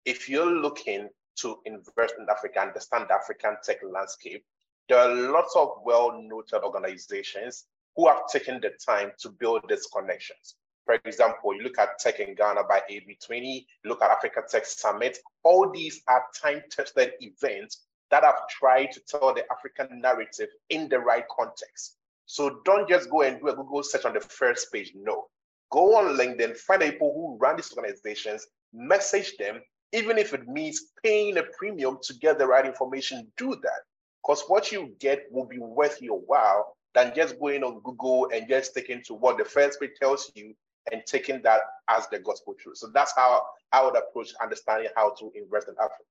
if 0.06 0.30
you're 0.30 0.52
looking 0.52 1.10
to 1.38 1.58
invest 1.66 2.16
in 2.20 2.28
Africa, 2.30 2.62
understand 2.62 3.06
the 3.10 3.16
African 3.16 3.56
tech 3.64 3.78
landscape, 3.84 4.44
there 4.88 5.00
are 5.00 5.14
lots 5.14 5.56
of 5.56 5.70
well-noted 5.84 6.62
organizations 6.64 7.66
who 7.96 8.08
have 8.08 8.28
taken 8.32 8.62
the 8.62 8.72
time 8.86 9.12
to 9.20 9.30
build 9.30 9.62
these 9.68 9.88
connections. 9.88 10.56
For 10.86 11.00
example, 11.06 11.56
you 11.56 11.64
look 11.64 11.80
at 11.80 11.98
Tech 11.98 12.20
in 12.20 12.36
Ghana 12.36 12.66
by 12.70 12.82
AB20, 12.92 13.66
look 13.86 14.04
at 14.04 14.12
Africa 14.12 14.44
Tech 14.48 14.66
Summit. 14.68 15.18
All 15.44 15.72
these 15.72 16.02
are 16.08 16.24
time-tested 16.40 17.14
events 17.22 17.86
that 18.12 18.24
have 18.24 18.48
tried 18.50 18.92
to 18.92 19.02
tell 19.10 19.34
the 19.34 19.44
African 19.52 20.00
narrative 20.00 20.50
in 20.70 20.88
the 20.88 21.00
right 21.00 21.24
context. 21.36 21.95
So 22.26 22.60
don't 22.66 22.90
just 22.90 23.10
go 23.10 23.22
and 23.22 23.40
do 23.40 23.50
a 23.50 23.56
Google 23.56 23.84
search 23.84 24.06
on 24.06 24.14
the 24.14 24.20
first 24.20 24.72
page. 24.72 24.94
No, 24.96 25.28
go 25.72 25.96
on 25.96 26.18
LinkedIn, 26.18 26.58
find 26.58 26.82
people 26.82 27.14
who 27.14 27.38
run 27.38 27.58
these 27.58 27.72
organizations, 27.76 28.48
message 28.74 29.38
them, 29.38 29.62
even 29.94 30.18
if 30.18 30.34
it 30.34 30.48
means 30.48 30.92
paying 31.04 31.38
a 31.38 31.44
premium 31.58 31.98
to 32.04 32.14
get 32.16 32.38
the 32.40 32.48
right 32.48 32.66
information, 32.66 33.32
do 33.38 33.56
that. 33.62 33.82
Because 34.22 34.44
what 34.48 34.72
you 34.72 34.96
get 35.00 35.26
will 35.32 35.46
be 35.46 35.60
worth 35.60 36.02
your 36.02 36.20
while 36.20 36.76
than 36.96 37.14
just 37.16 37.40
going 37.40 37.64
on 37.64 37.82
Google 37.82 38.30
and 38.34 38.48
just 38.50 38.72
sticking 38.72 39.04
to 39.06 39.14
what 39.14 39.38
the 39.38 39.46
first 39.46 39.80
page 39.80 39.92
tells 40.02 40.32
you 40.34 40.56
and 40.92 41.04
taking 41.06 41.42
that 41.44 41.62
as 41.90 42.08
the 42.08 42.20
gospel 42.20 42.56
truth. 42.60 42.78
So 42.78 42.88
that's 42.94 43.14
how 43.16 43.44
I 43.72 43.84
would 43.84 43.96
approach 43.96 44.30
understanding 44.42 44.90
how 44.96 45.14
to 45.20 45.32
invest 45.36 45.68
in 45.68 45.76
Africa. 45.80 46.04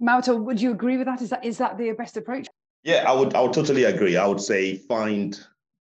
Mawutor, 0.00 0.42
would 0.42 0.60
you 0.60 0.72
agree 0.72 0.96
with 0.96 1.06
that? 1.06 1.22
Is 1.22 1.30
that 1.30 1.44
is 1.44 1.58
that 1.58 1.78
the 1.78 1.92
best 1.92 2.16
approach? 2.16 2.48
Yeah, 2.84 3.04
I 3.08 3.12
would 3.12 3.34
I 3.34 3.40
would 3.40 3.52
totally 3.52 3.84
agree. 3.84 4.16
I 4.16 4.26
would 4.26 4.40
say 4.40 4.76
find 4.76 5.38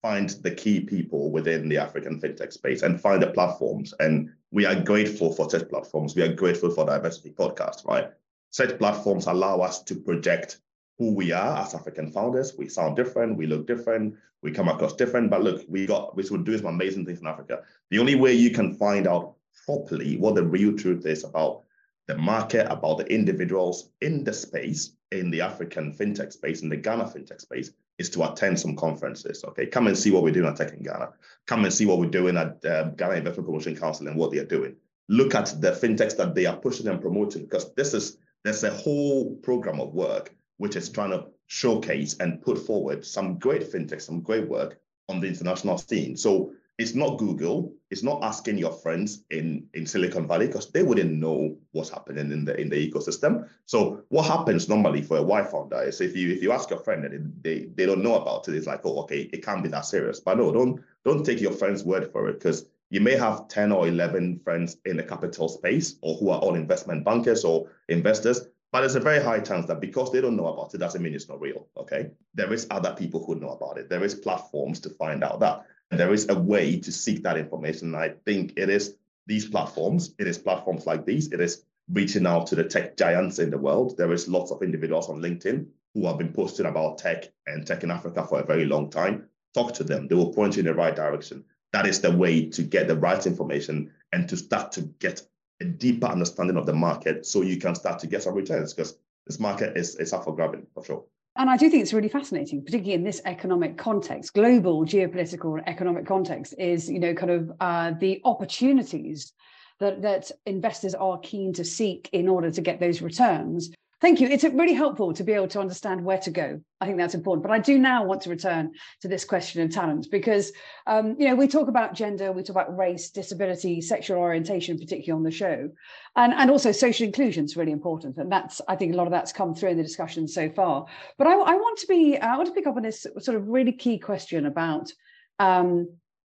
find 0.02 0.30
the 0.30 0.50
key 0.50 0.80
people 0.80 1.30
within 1.30 1.68
the 1.68 1.78
African 1.78 2.20
fintech 2.20 2.52
space 2.52 2.82
and 2.82 3.00
find 3.00 3.22
the 3.22 3.26
platforms. 3.28 3.92
And 4.00 4.30
we 4.50 4.64
are 4.64 4.80
grateful 4.80 5.32
for 5.32 5.50
such 5.50 5.68
platforms. 5.68 6.14
We 6.14 6.22
are 6.22 6.32
grateful 6.32 6.70
for 6.70 6.86
Diversity 6.86 7.30
Podcast, 7.30 7.84
right? 7.86 8.10
Such 8.50 8.78
platforms 8.78 9.26
allow 9.26 9.60
us 9.60 9.82
to 9.82 9.94
project 9.94 10.60
who 10.98 11.14
we 11.14 11.32
are 11.32 11.58
as 11.58 11.74
African 11.74 12.10
founders. 12.10 12.56
We 12.56 12.68
sound 12.68 12.96
different, 12.96 13.36
we 13.36 13.46
look 13.46 13.66
different, 13.66 14.14
we 14.42 14.50
come 14.52 14.68
across 14.68 14.94
different, 14.94 15.30
but 15.30 15.42
look, 15.42 15.62
we 15.68 15.86
got 15.86 16.16
we 16.16 16.22
should 16.22 16.44
do 16.44 16.56
some 16.56 16.66
amazing 16.66 17.04
things 17.04 17.20
in 17.20 17.26
Africa. 17.26 17.62
The 17.90 17.98
only 17.98 18.14
way 18.14 18.32
you 18.32 18.50
can 18.50 18.74
find 18.74 19.06
out 19.06 19.34
properly 19.66 20.16
what 20.16 20.34
the 20.34 20.44
real 20.44 20.74
truth 20.74 21.04
is 21.04 21.24
about 21.24 21.64
the 22.06 22.16
market, 22.16 22.70
about 22.70 22.98
the 22.98 23.12
individuals 23.12 23.90
in 24.00 24.24
the 24.24 24.32
space, 24.32 24.92
in 25.12 25.30
the 25.30 25.40
African 25.40 25.92
fintech 25.92 26.32
space, 26.32 26.62
in 26.62 26.68
the 26.68 26.76
Ghana 26.76 27.04
fintech 27.04 27.40
space, 27.40 27.72
is 27.98 28.10
to 28.10 28.30
attend 28.30 28.60
some 28.60 28.76
conferences. 28.76 29.44
Okay, 29.44 29.66
come 29.66 29.86
and 29.86 29.96
see 29.96 30.10
what 30.10 30.22
we're 30.22 30.32
doing 30.32 30.46
at 30.46 30.56
Tech 30.56 30.72
in 30.72 30.82
Ghana. 30.82 31.10
Come 31.46 31.64
and 31.64 31.72
see 31.72 31.86
what 31.86 31.98
we're 31.98 32.10
doing 32.10 32.36
at 32.36 32.64
uh, 32.64 32.84
Ghana 32.90 33.14
Investment 33.14 33.46
Promotion 33.46 33.76
Council 33.76 34.08
and 34.08 34.16
what 34.16 34.30
they 34.30 34.38
are 34.38 34.44
doing. 34.44 34.76
Look 35.08 35.34
at 35.34 35.60
the 35.60 35.72
fintechs 35.72 36.16
that 36.16 36.34
they 36.34 36.46
are 36.46 36.56
pushing 36.56 36.88
and 36.88 37.00
promoting 37.00 37.42
because 37.42 37.72
this 37.74 37.94
is 37.94 38.18
there's 38.44 38.64
a 38.64 38.70
whole 38.70 39.34
program 39.36 39.80
of 39.80 39.94
work 39.94 40.34
which 40.58 40.76
is 40.76 40.88
trying 40.88 41.10
to 41.10 41.26
showcase 41.46 42.16
and 42.18 42.42
put 42.42 42.58
forward 42.58 43.04
some 43.04 43.38
great 43.38 43.62
fintechs, 43.70 44.02
some 44.02 44.20
great 44.20 44.48
work 44.48 44.78
on 45.08 45.20
the 45.20 45.26
international 45.26 45.78
scene. 45.78 46.16
So 46.16 46.52
it's 46.78 46.94
not 46.94 47.18
Google. 47.18 47.72
It's 47.90 48.02
not 48.02 48.22
asking 48.22 48.58
your 48.58 48.72
friends 48.72 49.24
in, 49.30 49.66
in 49.72 49.86
Silicon 49.86 50.28
Valley 50.28 50.46
because 50.46 50.70
they 50.70 50.82
wouldn't 50.82 51.12
know 51.12 51.56
what's 51.72 51.88
happening 51.88 52.30
in 52.30 52.44
the 52.44 52.60
in 52.60 52.68
the 52.68 52.90
ecosystem. 52.90 53.48
So 53.64 54.02
what 54.08 54.26
happens 54.26 54.68
normally 54.68 55.00
for 55.00 55.16
a 55.16 55.22
Y 55.22 55.42
founder 55.44 55.82
is 55.82 56.00
if 56.00 56.14
you 56.14 56.32
if 56.32 56.42
you 56.42 56.52
ask 56.52 56.68
your 56.68 56.80
friend 56.80 57.04
and 57.04 57.32
they, 57.42 57.68
they 57.74 57.86
don't 57.86 58.02
know 58.02 58.16
about 58.16 58.48
it, 58.48 58.54
it's 58.54 58.66
like, 58.66 58.80
oh, 58.84 59.00
okay, 59.02 59.30
it 59.32 59.44
can't 59.44 59.62
be 59.62 59.70
that 59.70 59.86
serious. 59.86 60.20
But 60.20 60.38
no, 60.38 60.52
don't 60.52 60.82
don't 61.04 61.24
take 61.24 61.40
your 61.40 61.52
friend's 61.52 61.82
word 61.82 62.12
for 62.12 62.28
it 62.28 62.34
because 62.34 62.66
you 62.90 63.00
may 63.00 63.16
have 63.16 63.48
10 63.48 63.72
or 63.72 63.88
11 63.88 64.40
friends 64.44 64.76
in 64.84 64.96
the 64.96 65.02
capital 65.02 65.48
space 65.48 65.96
or 66.02 66.16
who 66.16 66.30
are 66.30 66.38
all 66.38 66.54
investment 66.54 67.04
bankers 67.04 67.44
or 67.44 67.68
investors, 67.88 68.46
but 68.70 68.80
there's 68.80 68.94
a 68.94 69.00
very 69.00 69.22
high 69.22 69.40
chance 69.40 69.66
that 69.66 69.80
because 69.80 70.12
they 70.12 70.20
don't 70.20 70.36
know 70.36 70.48
about 70.48 70.74
it, 70.74 70.78
doesn't 70.78 71.02
mean 71.02 71.14
it's 71.14 71.28
not 71.28 71.40
real. 71.40 71.66
Okay. 71.76 72.10
There 72.34 72.52
is 72.52 72.66
other 72.70 72.94
people 72.94 73.24
who 73.24 73.36
know 73.36 73.50
about 73.50 73.78
it. 73.78 73.88
There 73.88 74.04
is 74.04 74.14
platforms 74.14 74.80
to 74.80 74.90
find 74.90 75.24
out 75.24 75.40
that 75.40 75.64
there 75.90 76.12
is 76.12 76.28
a 76.28 76.38
way 76.38 76.78
to 76.80 76.92
seek 76.92 77.22
that 77.22 77.38
information. 77.38 77.94
I 77.94 78.10
think 78.24 78.54
it 78.56 78.68
is 78.68 78.96
these 79.26 79.48
platforms, 79.48 80.14
it 80.18 80.26
is 80.26 80.38
platforms 80.38 80.86
like 80.86 81.04
these, 81.04 81.32
it 81.32 81.40
is 81.40 81.64
reaching 81.92 82.26
out 82.26 82.46
to 82.48 82.54
the 82.54 82.64
tech 82.64 82.96
giants 82.96 83.38
in 83.38 83.50
the 83.50 83.58
world. 83.58 83.96
There 83.96 84.12
is 84.12 84.28
lots 84.28 84.50
of 84.50 84.62
individuals 84.62 85.08
on 85.08 85.20
LinkedIn 85.20 85.66
who 85.94 86.06
have 86.06 86.18
been 86.18 86.32
posting 86.32 86.66
about 86.66 86.98
tech 86.98 87.32
and 87.46 87.66
tech 87.66 87.82
in 87.82 87.90
Africa 87.90 88.26
for 88.26 88.40
a 88.40 88.46
very 88.46 88.64
long 88.64 88.90
time. 88.90 89.28
Talk 89.54 89.72
to 89.74 89.84
them, 89.84 90.08
they 90.08 90.14
will 90.14 90.32
point 90.32 90.56
you 90.56 90.60
in 90.60 90.66
the 90.66 90.74
right 90.74 90.94
direction. 90.94 91.44
That 91.72 91.86
is 91.86 92.00
the 92.00 92.14
way 92.14 92.46
to 92.50 92.62
get 92.62 92.88
the 92.88 92.96
right 92.96 93.24
information 93.26 93.92
and 94.12 94.28
to 94.28 94.36
start 94.36 94.72
to 94.72 94.82
get 94.82 95.22
a 95.60 95.64
deeper 95.64 96.06
understanding 96.06 96.56
of 96.56 96.66
the 96.66 96.72
market 96.72 97.24
so 97.24 97.42
you 97.42 97.56
can 97.56 97.74
start 97.74 97.98
to 98.00 98.06
get 98.06 98.22
some 98.22 98.34
returns 98.34 98.74
because 98.74 98.98
this 99.26 99.40
market 99.40 99.76
is, 99.76 99.96
is 99.96 100.12
up 100.12 100.24
for 100.24 100.34
grabbing 100.34 100.66
for 100.74 100.84
sure. 100.84 101.04
And 101.38 101.50
I 101.50 101.56
do 101.56 101.68
think 101.68 101.82
it's 101.82 101.92
really 101.92 102.08
fascinating, 102.08 102.64
particularly 102.64 102.94
in 102.94 103.04
this 103.04 103.20
economic 103.24 103.76
context, 103.76 104.32
global 104.32 104.84
geopolitical 104.86 105.58
and 105.58 105.68
economic 105.68 106.06
context, 106.06 106.54
is 106.58 106.88
you 106.88 106.98
know 106.98 107.14
kind 107.14 107.30
of 107.30 107.52
uh, 107.60 107.92
the 107.98 108.20
opportunities 108.24 109.32
that 109.78 110.02
that 110.02 110.30
investors 110.46 110.94
are 110.94 111.18
keen 111.18 111.52
to 111.52 111.64
seek 111.64 112.08
in 112.12 112.28
order 112.28 112.50
to 112.50 112.60
get 112.60 112.80
those 112.80 113.02
returns 113.02 113.70
Thank 114.06 114.20
you. 114.20 114.28
It's 114.28 114.44
really 114.44 114.72
helpful 114.72 115.12
to 115.14 115.24
be 115.24 115.32
able 115.32 115.48
to 115.48 115.58
understand 115.58 116.04
where 116.04 116.18
to 116.18 116.30
go. 116.30 116.60
I 116.80 116.86
think 116.86 116.96
that's 116.96 117.16
important. 117.16 117.42
But 117.42 117.50
I 117.50 117.58
do 117.58 117.76
now 117.76 118.04
want 118.04 118.20
to 118.20 118.30
return 118.30 118.70
to 119.00 119.08
this 119.08 119.24
question 119.24 119.62
of 119.62 119.70
talent 119.72 120.06
because, 120.12 120.52
um, 120.86 121.16
you 121.18 121.28
know, 121.28 121.34
we 121.34 121.48
talk 121.48 121.66
about 121.66 121.92
gender, 121.92 122.30
we 122.30 122.44
talk 122.44 122.54
about 122.54 122.76
race, 122.76 123.10
disability, 123.10 123.80
sexual 123.80 124.18
orientation, 124.18 124.78
particularly 124.78 125.10
on 125.10 125.24
the 125.24 125.32
show, 125.32 125.70
and 126.14 126.32
and 126.34 126.52
also 126.52 126.70
social 126.70 127.04
inclusion 127.04 127.46
is 127.46 127.56
really 127.56 127.72
important. 127.72 128.16
And 128.18 128.30
that's 128.30 128.60
I 128.68 128.76
think 128.76 128.94
a 128.94 128.96
lot 128.96 129.08
of 129.08 129.12
that's 129.12 129.32
come 129.32 129.56
through 129.56 129.70
in 129.70 129.76
the 129.76 129.82
discussion 129.82 130.28
so 130.28 130.50
far. 130.50 130.86
But 131.18 131.26
I, 131.26 131.32
I 131.32 131.54
want 131.56 131.78
to 131.78 131.88
be 131.88 132.16
I 132.16 132.36
want 132.36 132.46
to 132.46 132.54
pick 132.54 132.68
up 132.68 132.76
on 132.76 132.84
this 132.84 133.08
sort 133.18 133.36
of 133.36 133.48
really 133.48 133.72
key 133.72 133.98
question 133.98 134.46
about 134.46 134.92
um, 135.40 135.88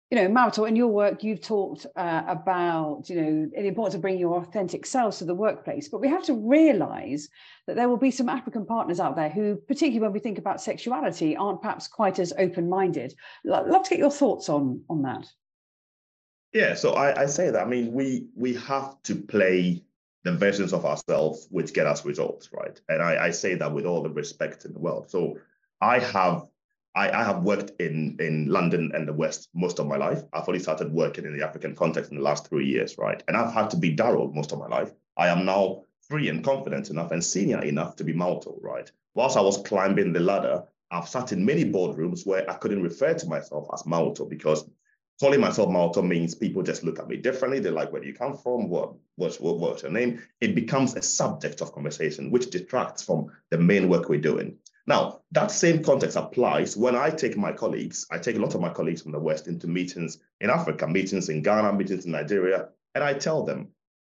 you 0.09 0.17
know, 0.17 0.29
Mawutor, 0.29 0.67
in 0.67 0.77
your 0.77 0.87
work, 0.87 1.21
you've 1.21 1.41
talked 1.41 1.85
uh, 1.97 2.23
about, 2.27 3.09
you 3.09 3.21
know, 3.21 3.49
the 3.53 3.67
importance 3.67 3.95
of 3.95 4.01
bringing 4.01 4.21
your 4.21 4.37
authentic 4.37 4.85
selves 4.85 5.17
to 5.17 5.25
the 5.25 5.35
workplace. 5.35 5.89
But 5.89 5.99
we 5.99 6.07
have 6.07 6.23
to 6.23 6.33
realize 6.33 7.27
that 7.67 7.75
there 7.75 7.89
will 7.89 7.97
be 7.97 8.11
some 8.11 8.29
African 8.29 8.65
partners 8.65 9.01
out 9.01 9.17
there 9.17 9.29
who, 9.29 9.57
particularly 9.67 9.99
when 9.99 10.13
we 10.13 10.19
think 10.19 10.37
about 10.37 10.61
sexuality, 10.61 11.35
aren't 11.35 11.61
perhaps 11.61 11.89
quite 11.89 12.19
as 12.19 12.31
open-minded. 12.37 13.15
Love 13.43 13.83
to 13.83 13.89
get 13.89 13.99
your 13.99 14.11
thoughts 14.11 14.47
on, 14.47 14.81
on 14.89 15.01
that. 15.01 15.27
Yeah, 16.53 16.75
so 16.75 16.93
I, 16.93 17.23
I 17.23 17.25
say 17.25 17.49
that, 17.49 17.61
I 17.61 17.67
mean, 17.67 17.91
we 17.91 18.27
we 18.33 18.53
have 18.53 19.01
to 19.03 19.15
play 19.15 19.83
the 20.23 20.31
versions 20.31 20.71
of 20.71 20.85
ourselves 20.85 21.47
which 21.51 21.73
get 21.73 21.85
us 21.85 22.05
results, 22.05 22.49
right? 22.53 22.79
And 22.87 23.01
I, 23.01 23.25
I 23.25 23.31
say 23.31 23.55
that 23.55 23.73
with 23.73 23.85
all 23.85 24.03
the 24.03 24.09
respect 24.09 24.63
in 24.63 24.71
the 24.71 24.79
world. 24.79 25.09
So 25.09 25.37
I 25.81 25.99
have 25.99 26.47
I, 26.97 27.21
I, 27.21 27.23
have 27.23 27.43
worked 27.43 27.79
in, 27.79 28.17
in 28.19 28.47
London 28.47 28.91
and 28.95 29.07
the 29.07 29.13
West 29.13 29.49
most 29.53 29.77
of 29.77 29.85
my 29.85 29.97
life. 29.97 30.23
I've 30.33 30.49
only 30.49 30.59
started 30.59 30.91
working 30.91 31.25
in 31.25 31.37
the 31.37 31.45
African 31.45 31.75
context 31.75 32.09
in 32.09 32.17
the 32.17 32.23
last 32.23 32.49
three 32.49 32.65
years, 32.65 32.97
right? 32.97 33.21
And 33.27 33.37
I've 33.37 33.53
had 33.53 33.69
to 33.69 33.77
be 33.77 33.95
Darryl 33.95 34.33
most 34.33 34.51
of 34.51 34.57
my 34.57 34.67
life. 34.67 34.91
I 35.15 35.27
am 35.27 35.45
now 35.45 35.83
free 36.09 36.27
and 36.27 36.43
confident 36.43 36.89
enough 36.89 37.11
and 37.11 37.23
senior 37.23 37.63
enough 37.63 37.97
to 37.97 38.03
be 38.03 38.13
Mawutor, 38.13 38.57
right? 38.63 38.91
Whilst 39.13 39.37
I 39.37 39.41
was 39.41 39.61
climbing 39.61 40.11
the 40.11 40.21
ladder, 40.21 40.63
I've 40.89 41.07
sat 41.07 41.33
in 41.33 41.45
many 41.45 41.65
boardrooms 41.65 42.25
where 42.25 42.49
I 42.49 42.55
couldn't 42.55 42.81
refer 42.81 43.13
to 43.13 43.27
myself 43.27 43.67
as 43.71 43.83
Mawutor 43.83 44.27
because 44.27 44.67
calling 45.19 45.39
myself 45.39 45.69
Mawutor 45.69 46.07
means 46.07 46.33
people 46.33 46.63
just 46.63 46.83
look 46.83 46.97
at 46.97 47.07
me 47.07 47.17
differently. 47.17 47.59
They're 47.59 47.73
like, 47.73 47.91
where 47.91 48.01
do 48.01 48.07
you 48.07 48.15
come 48.15 48.35
from? 48.35 48.69
What, 48.69 48.93
what's, 49.17 49.39
what, 49.39 49.59
what's 49.59 49.83
your 49.83 49.91
name? 49.91 50.23
It 50.41 50.55
becomes 50.55 50.95
a 50.95 51.03
subject 51.03 51.61
of 51.61 51.73
conversation, 51.73 52.31
which 52.31 52.49
detracts 52.49 53.03
from 53.03 53.27
the 53.51 53.59
main 53.59 53.87
work 53.87 54.09
we're 54.09 54.19
doing. 54.19 54.57
Now, 54.87 55.19
that 55.31 55.51
same 55.51 55.83
context 55.83 56.15
applies 56.15 56.77
when 56.77 56.95
I 56.95 57.09
take 57.09 57.35
my 57.35 57.51
colleagues, 57.51 58.07
I 58.09 58.17
take 58.17 58.37
a 58.37 58.39
lot 58.39 58.55
of 58.55 58.61
my 58.61 58.69
colleagues 58.69 59.01
from 59.01 59.11
the 59.11 59.19
West 59.19 59.47
into 59.47 59.67
meetings 59.67 60.19
in 60.39 60.49
Africa, 60.49 60.87
meetings 60.87 61.27
in 61.27 61.41
Ghana, 61.41 61.73
meetings 61.73 62.05
in 62.05 62.13
Nigeria, 62.13 62.69
and 62.95 63.03
I 63.03 63.13
tell 63.13 63.43
them, 63.43 63.67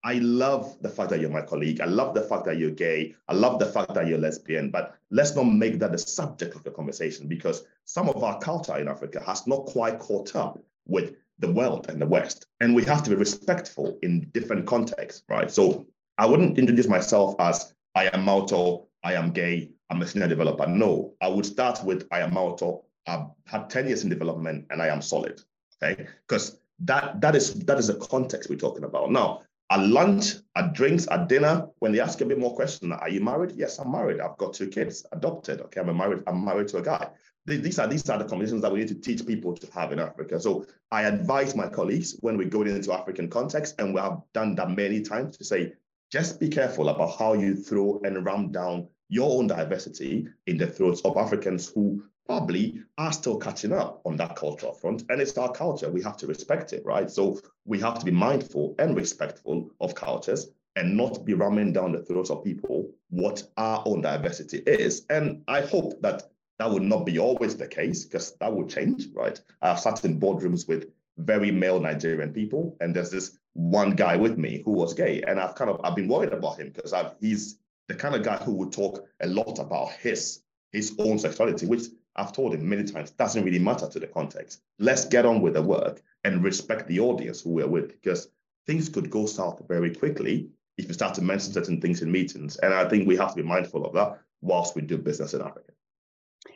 I 0.04 0.14
love 0.14 0.76
the 0.80 0.88
fact 0.88 1.10
that 1.10 1.20
you're 1.20 1.30
my 1.30 1.42
colleague. 1.42 1.80
I 1.80 1.86
love 1.86 2.14
the 2.14 2.22
fact 2.22 2.44
that 2.44 2.58
you're 2.58 2.70
gay. 2.70 3.16
I 3.26 3.32
love 3.32 3.58
the 3.58 3.66
fact 3.66 3.94
that 3.94 4.06
you're 4.06 4.18
lesbian, 4.18 4.70
but 4.70 4.94
let's 5.10 5.34
not 5.34 5.44
make 5.44 5.80
that 5.80 5.90
the 5.90 5.98
subject 5.98 6.54
of 6.54 6.62
the 6.62 6.70
conversation 6.70 7.26
because 7.26 7.64
some 7.84 8.08
of 8.08 8.22
our 8.22 8.38
culture 8.38 8.76
in 8.76 8.86
Africa 8.86 9.20
has 9.26 9.46
not 9.46 9.66
quite 9.66 9.98
caught 9.98 10.36
up 10.36 10.62
with 10.86 11.16
the 11.40 11.50
world 11.50 11.86
and 11.88 12.00
the 12.00 12.06
West. 12.06 12.46
And 12.60 12.74
we 12.74 12.84
have 12.84 13.02
to 13.04 13.10
be 13.10 13.16
respectful 13.16 13.98
in 14.02 14.28
different 14.32 14.66
contexts, 14.66 15.24
right? 15.28 15.50
So 15.50 15.86
I 16.16 16.26
wouldn't 16.26 16.58
introduce 16.58 16.86
myself 16.86 17.34
as 17.40 17.74
I 17.94 18.04
am 18.12 18.24
Mawutor, 18.24 18.86
I 19.02 19.14
am 19.14 19.32
gay, 19.32 19.72
I'm 19.90 20.02
a 20.02 20.06
senior 20.06 20.28
developer. 20.28 20.66
No, 20.66 21.14
I 21.20 21.28
would 21.28 21.46
start 21.46 21.82
with 21.84 22.06
I 22.10 22.20
am 22.20 22.32
Mawutor. 22.32 22.82
I've 23.06 23.26
had 23.46 23.70
10 23.70 23.86
years 23.86 24.04
in 24.04 24.10
development 24.10 24.66
and 24.70 24.82
I 24.82 24.88
am 24.88 25.00
solid. 25.00 25.40
Okay. 25.82 26.06
Because 26.26 26.58
that 26.80 27.20
that 27.20 27.34
is 27.34 27.54
that 27.54 27.78
is 27.78 27.88
the 27.88 27.94
context 27.94 28.50
we're 28.50 28.56
talking 28.56 28.84
about. 28.84 29.10
Now, 29.10 29.42
at 29.70 29.80
lunch, 29.80 30.34
at 30.56 30.72
drinks, 30.72 31.06
at 31.10 31.28
dinner, 31.28 31.66
when 31.80 31.92
they 31.92 32.00
ask 32.00 32.20
a 32.20 32.24
bit 32.24 32.38
more 32.38 32.54
questions, 32.54 32.92
are 32.92 33.08
you 33.08 33.20
married? 33.20 33.52
Yes, 33.52 33.78
I'm 33.78 33.92
married. 33.92 34.20
I've 34.20 34.38
got 34.38 34.54
two 34.54 34.68
kids, 34.68 35.04
adopted. 35.12 35.60
Okay, 35.60 35.80
I'm 35.80 35.96
married, 35.96 36.22
I'm 36.26 36.44
married 36.44 36.68
to 36.68 36.78
a 36.78 36.82
guy. 36.82 37.08
These 37.46 37.78
are 37.78 37.86
these 37.86 38.08
are 38.10 38.18
the 38.18 38.24
conversations 38.24 38.62
that 38.62 38.72
we 38.72 38.80
need 38.80 38.88
to 38.88 38.94
teach 38.94 39.26
people 39.26 39.54
to 39.54 39.72
have 39.72 39.92
in 39.92 39.98
Africa. 39.98 40.38
So 40.40 40.66
I 40.90 41.02
advise 41.02 41.54
my 41.54 41.68
colleagues 41.68 42.16
when 42.20 42.36
we 42.36 42.44
go 42.44 42.62
into 42.62 42.92
African 42.92 43.28
context, 43.28 43.74
and 43.78 43.94
we 43.94 44.00
have 44.00 44.20
done 44.34 44.54
that 44.56 44.70
many 44.70 45.00
times 45.00 45.36
to 45.38 45.44
say, 45.44 45.72
just 46.10 46.40
be 46.40 46.48
careful 46.48 46.88
about 46.88 47.18
how 47.18 47.34
you 47.34 47.54
throw 47.54 48.00
and 48.04 48.24
ram 48.24 48.52
down 48.52 48.88
your 49.08 49.38
own 49.38 49.46
diversity 49.46 50.28
in 50.46 50.56
the 50.56 50.66
throats 50.66 51.00
of 51.02 51.16
Africans 51.16 51.68
who 51.68 52.02
probably 52.26 52.82
are 52.98 53.12
still 53.12 53.38
catching 53.38 53.72
up 53.72 54.02
on 54.04 54.16
that 54.16 54.36
cultural 54.36 54.74
front. 54.74 55.02
And 55.08 55.20
it's 55.20 55.36
our 55.38 55.50
culture. 55.50 55.90
We 55.90 56.02
have 56.02 56.16
to 56.18 56.26
respect 56.26 56.74
it, 56.74 56.84
right? 56.84 57.10
So 57.10 57.40
we 57.64 57.80
have 57.80 57.98
to 57.98 58.04
be 58.04 58.10
mindful 58.10 58.74
and 58.78 58.94
respectful 58.94 59.70
of 59.80 59.94
cultures 59.94 60.48
and 60.76 60.96
not 60.96 61.24
be 61.24 61.34
ramming 61.34 61.72
down 61.72 61.92
the 61.92 62.02
throats 62.02 62.30
of 62.30 62.44
people 62.44 62.90
what 63.08 63.42
our 63.56 63.82
own 63.86 64.02
diversity 64.02 64.58
is. 64.58 65.06
And 65.08 65.42
I 65.48 65.62
hope 65.62 66.00
that 66.02 66.24
that 66.58 66.70
would 66.70 66.82
not 66.82 67.06
be 67.06 67.18
always 67.18 67.56
the 67.56 67.66
case 67.66 68.04
because 68.04 68.36
that 68.36 68.54
will 68.54 68.66
change, 68.66 69.06
right? 69.14 69.40
I've 69.62 69.80
sat 69.80 70.04
in 70.04 70.20
boardrooms 70.20 70.68
with 70.68 70.90
very 71.16 71.50
male 71.50 71.80
Nigerian 71.80 72.32
people, 72.32 72.76
and 72.80 72.94
there's 72.94 73.10
this 73.10 73.38
one 73.54 73.92
guy 73.92 74.16
with 74.16 74.38
me 74.38 74.62
who 74.64 74.72
was 74.72 74.94
gay, 74.94 75.22
and 75.22 75.40
I've 75.40 75.54
kind 75.54 75.70
of 75.70 75.80
I've 75.82 75.96
been 75.96 76.08
worried 76.08 76.32
about 76.32 76.58
him 76.58 76.70
because 76.70 76.94
he's 77.20 77.58
the 77.88 77.94
kind 77.94 78.14
of 78.14 78.22
guy 78.22 78.36
who 78.36 78.52
would 78.52 78.72
talk 78.72 79.06
a 79.20 79.26
lot 79.26 79.58
about 79.58 79.92
his 79.92 80.42
his 80.72 80.94
own 80.98 81.18
sexuality, 81.18 81.66
which 81.66 81.84
I've 82.14 82.32
told 82.32 82.54
him 82.54 82.68
many 82.68 82.84
times 82.84 83.10
doesn't 83.12 83.44
really 83.44 83.58
matter 83.58 83.88
to 83.88 83.98
the 83.98 84.06
context. 84.06 84.60
Let's 84.78 85.06
get 85.06 85.24
on 85.24 85.40
with 85.40 85.54
the 85.54 85.62
work 85.62 86.02
and 86.24 86.44
respect 86.44 86.86
the 86.88 87.00
audience 87.00 87.40
who 87.40 87.50
we're 87.50 87.66
with 87.66 87.88
because 87.88 88.28
things 88.66 88.88
could 88.88 89.08
go 89.08 89.24
south 89.24 89.62
very 89.66 89.94
quickly 89.94 90.50
if 90.76 90.86
you 90.86 90.94
start 90.94 91.14
to 91.14 91.22
mention 91.22 91.52
certain 91.52 91.80
things 91.80 92.02
in 92.02 92.12
meetings. 92.12 92.56
And 92.56 92.74
I 92.74 92.88
think 92.88 93.08
we 93.08 93.16
have 93.16 93.30
to 93.30 93.42
be 93.42 93.48
mindful 93.48 93.86
of 93.86 93.94
that 93.94 94.20
whilst 94.42 94.76
we 94.76 94.82
do 94.82 94.98
business 94.98 95.32
in 95.32 95.40
Africa 95.40 95.72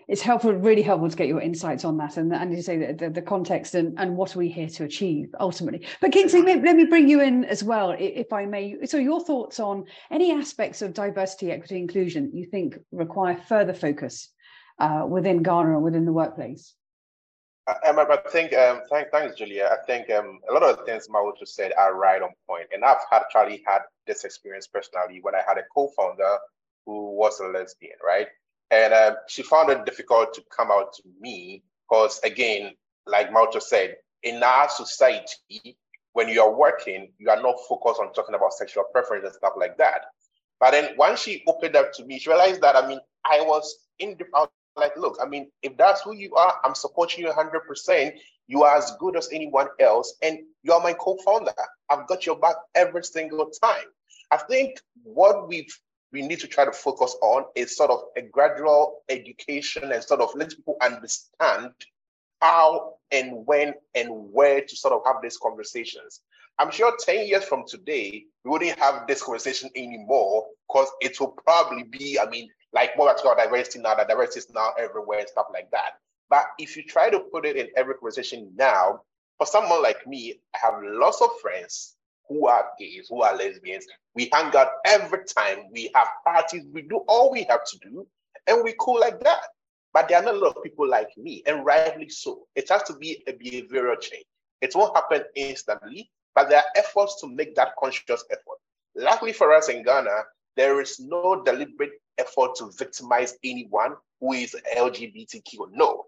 it's 0.09 0.21
helpful, 0.21 0.53
really 0.53 0.83
helpful 0.83 1.09
to 1.09 1.17
get 1.17 1.29
your 1.29 1.41
insights 1.41 1.85
on 1.85 1.97
that 1.99 2.17
and, 2.17 2.33
and 2.35 2.53
you 2.55 2.63
say 2.63 2.77
the, 2.79 2.93
the, 2.93 3.11
the 3.11 3.23
context 3.23 3.75
and, 3.75 3.99
and 3.99 4.17
what 4.17 4.35
are 4.35 4.39
we 4.39 4.49
here 4.49 4.69
to 4.69 4.85
achieve 4.85 5.29
ultimately. 5.41 5.87
But 6.01 6.13
Kingsley, 6.13 6.43
let 6.43 6.77
me 6.77 6.85
bring 6.85 7.09
you 7.09 7.21
in 7.21 7.45
as 7.45 7.65
well, 7.65 7.95
if 7.99 8.33
I 8.33 8.47
may. 8.47 8.85
So 8.87 8.97
your 8.97 9.25
thoughts 9.25 9.61
on 9.61 9.85
any 10.11 10.33
aspects 10.33 10.83
of 10.83 10.95
diversity, 10.95 11.51
equity, 11.51 11.79
inclusion 11.79 12.31
you 12.33 12.47
think 12.47 12.79
require 12.91 13.37
further 13.49 13.75
focus 13.75 14.29
uh, 14.79 15.05
within 15.09 15.43
Ghana 15.43 15.71
or 15.71 15.81
within 15.81 16.05
the 16.05 16.13
workplace? 16.13 16.75
Um, 17.87 17.99
I 17.99 18.19
think, 18.31 18.53
um, 18.55 18.81
thank, 18.91 19.11
thanks, 19.11 19.37
Julia. 19.37 19.71
I 19.73 19.85
think 19.87 20.11
um, 20.11 20.41
a 20.51 20.53
lot 20.53 20.65
of 20.65 20.79
the 20.79 20.85
things 20.85 21.07
Mawutor 21.09 21.47
said 21.47 21.73
are 21.79 21.95
right 21.95 22.21
on 22.21 22.31
point. 22.49 22.67
And 22.73 22.85
I've 22.85 22.99
actually 23.13 23.63
had 23.65 23.83
this 24.07 24.25
experience 24.25 24.67
personally 24.67 25.21
when 25.23 25.37
I 25.37 25.43
had 25.47 25.59
a 25.59 25.63
co-founder 25.73 26.39
who 26.87 27.13
was 27.13 27.39
a 27.39 27.47
lesbian, 27.47 27.97
right? 28.05 28.27
And 28.73 28.95
um, 28.95 29.17
she 29.29 29.43
found 29.43 29.71
it 29.71 29.85
difficult 29.85 30.33
to 30.35 30.43
come 30.55 30.71
out 30.71 30.95
to 30.95 31.03
me 31.21 31.63
because, 31.89 32.19
again, 32.25 32.73
like 33.07 33.31
Mawutor 33.31 33.61
said, 33.61 33.97
in 34.23 34.43
our 34.43 34.69
society, 34.69 35.77
when 36.15 36.29
you 36.29 36.41
are 36.41 36.53
working, 36.53 37.13
you 37.19 37.29
are 37.29 37.41
not 37.41 37.57
focused 37.69 38.01
on 38.01 38.13
talking 38.15 38.35
about 38.35 38.55
sexual 38.55 38.85
preference 38.91 39.25
and 39.27 39.35
stuff 39.35 39.53
like 39.59 39.77
that. 39.77 40.07
But 40.59 40.71
then 40.71 40.97
once 40.97 41.21
she 41.21 41.45
opened 41.47 41.77
up 41.77 41.93
to 41.95 42.05
me, 42.05 42.19
she 42.19 42.31
realized 42.31 42.63
that, 42.63 42.77
I 42.77 42.87
mean, 42.89 43.01
I 43.27 43.43
was 43.43 43.77
in 43.99 44.17
the, 44.19 44.25
I 44.35 44.47
like, 44.77 44.97
look, 44.97 45.19
I 45.23 45.27
mean, 45.27 45.51
if 45.63 45.77
that's 45.77 46.01
who 46.01 46.15
you 46.15 46.35
are, 46.35 46.55
I'm 46.65 46.75
supporting 46.75 47.25
you 47.25 47.31
100%. 47.31 48.13
You 48.49 48.63
are 48.63 48.77
as 48.77 48.93
good 48.99 49.17
as 49.17 49.29
anyone 49.33 49.69
else, 49.81 50.17
and 50.23 50.39
you 50.63 50.73
are 50.73 50.81
my 50.81 50.95
co 50.95 51.17
founder. 51.25 51.53
I've 51.91 52.07
got 52.07 52.25
your 52.27 52.39
back 52.39 52.57
every 52.75 53.05
single 53.05 53.51
time. 53.63 53.85
I 54.31 54.39
think 54.39 54.81
what 55.03 55.47
we've 55.49 55.73
we 56.13 56.23
need 56.23 56.41
to 56.41 56.47
try 56.47 56.65
to 56.65 56.73
focus 56.73 57.17
on 57.23 57.45
is 57.55 57.77
sort 57.77 57.91
of 57.91 58.03
a 58.17 58.23
gradual 58.23 59.03
education 59.09 59.93
and 59.93 60.05
sort 60.05 60.21
of 60.21 60.31
let 60.35 60.51
people 60.51 60.77
understand 60.83 61.73
how 62.41 62.95
and 63.11 63.47
when 63.47 63.73
and 63.95 64.09
where 64.11 64.61
to 64.61 64.77
sort 64.77 64.93
of 64.93 65.01
have 65.07 65.23
these 65.23 65.39
conversations. 65.39 66.21
I'm 66.59 66.71
sure 66.71 66.95
10 66.99 67.27
years 67.27 67.45
from 67.45 67.65
today, 67.67 68.27
we 68.45 68.51
wouldn't 68.51 68.79
have 68.79 69.07
this 69.07 69.23
conversation 69.23 69.71
anymore 69.75 70.47
because 70.69 70.89
it 71.01 71.19
will 71.19 71.29
probably 71.29 71.85
be, 71.85 72.19
I 72.19 72.29
mean, 72.29 72.51
like 72.73 72.97
more 72.97 73.11
about 73.11 73.39
diversity 73.39 73.79
now, 73.79 73.95
that 73.95 74.09
diversity 74.09 74.41
is 74.41 74.51
now 74.53 74.73
everywhere 74.79 75.21
and 75.21 75.29
stuff 75.29 75.47
like 75.53 75.71
that. 75.71 75.99
But 76.29 76.47
if 76.59 76.77
you 76.77 76.83
try 76.83 77.11
to 77.11 77.21
put 77.21 77.47
it 77.47 77.57
in 77.57 77.69
every 77.77 77.95
conversation 77.95 78.53
now, 78.57 79.03
for 79.39 79.47
someone 79.47 79.83
like 79.83 80.07
me, 80.07 80.41
I 80.55 80.59
have 80.59 80.75
lots 80.83 81.23
of 81.23 81.31
friends 81.41 81.97
who 82.33 82.47
are 82.47 82.71
gays, 82.79 83.07
who 83.09 83.23
are 83.23 83.37
lesbians. 83.37 83.87
We 84.15 84.29
hang 84.33 84.55
out 84.57 84.69
every 84.87 85.25
time. 85.25 85.65
We 85.71 85.91
have 85.95 86.09
parties. 86.25 86.65
We 86.73 86.83
do 86.83 86.99
all 87.09 87.31
we 87.31 87.45
have 87.45 87.65
to 87.65 87.79
do, 87.79 88.07
and 88.47 88.65
we 88.65 88.75
cool 88.81 89.01
like 89.01 89.21
that. 89.21 89.41
But 89.93 90.09
there 90.09 90.19
are 90.19 90.25
not 90.25 90.35
a 90.35 90.39
lot 90.39 90.57
of 90.57 90.63
people 90.63 90.89
like 90.89 91.11
me, 91.19 91.43
and 91.47 91.65
rightly 91.65 92.09
so. 92.09 92.47
It 92.57 92.69
has 92.71 92.83
to 92.85 92.95
be 92.95 93.23
a 93.27 93.33
behavioral 93.33 94.01
change. 94.01 94.25
It 94.63 94.75
won't 94.75 94.97
happen 94.97 95.25
instantly, 95.35 96.11
but 96.35 96.49
there 96.49 96.59
are 96.59 96.65
efforts 96.77 97.21
to 97.21 97.29
make 97.29 97.55
that 97.57 97.75
conscious 97.79 98.25
effort. 98.31 98.59
Luckily 98.95 99.33
for 99.33 99.53
us 99.53 99.69
in 99.69 99.83
Ghana, 99.83 100.25
there 100.57 100.81
is 100.81 100.99
no 101.01 101.43
deliberate 101.45 101.93
effort 102.19 102.55
to 102.57 102.71
victimize 102.77 103.37
anyone 103.45 103.97
who 104.21 104.33
is 104.33 104.57
LGBTQ. 104.77 105.73
No, 105.73 106.05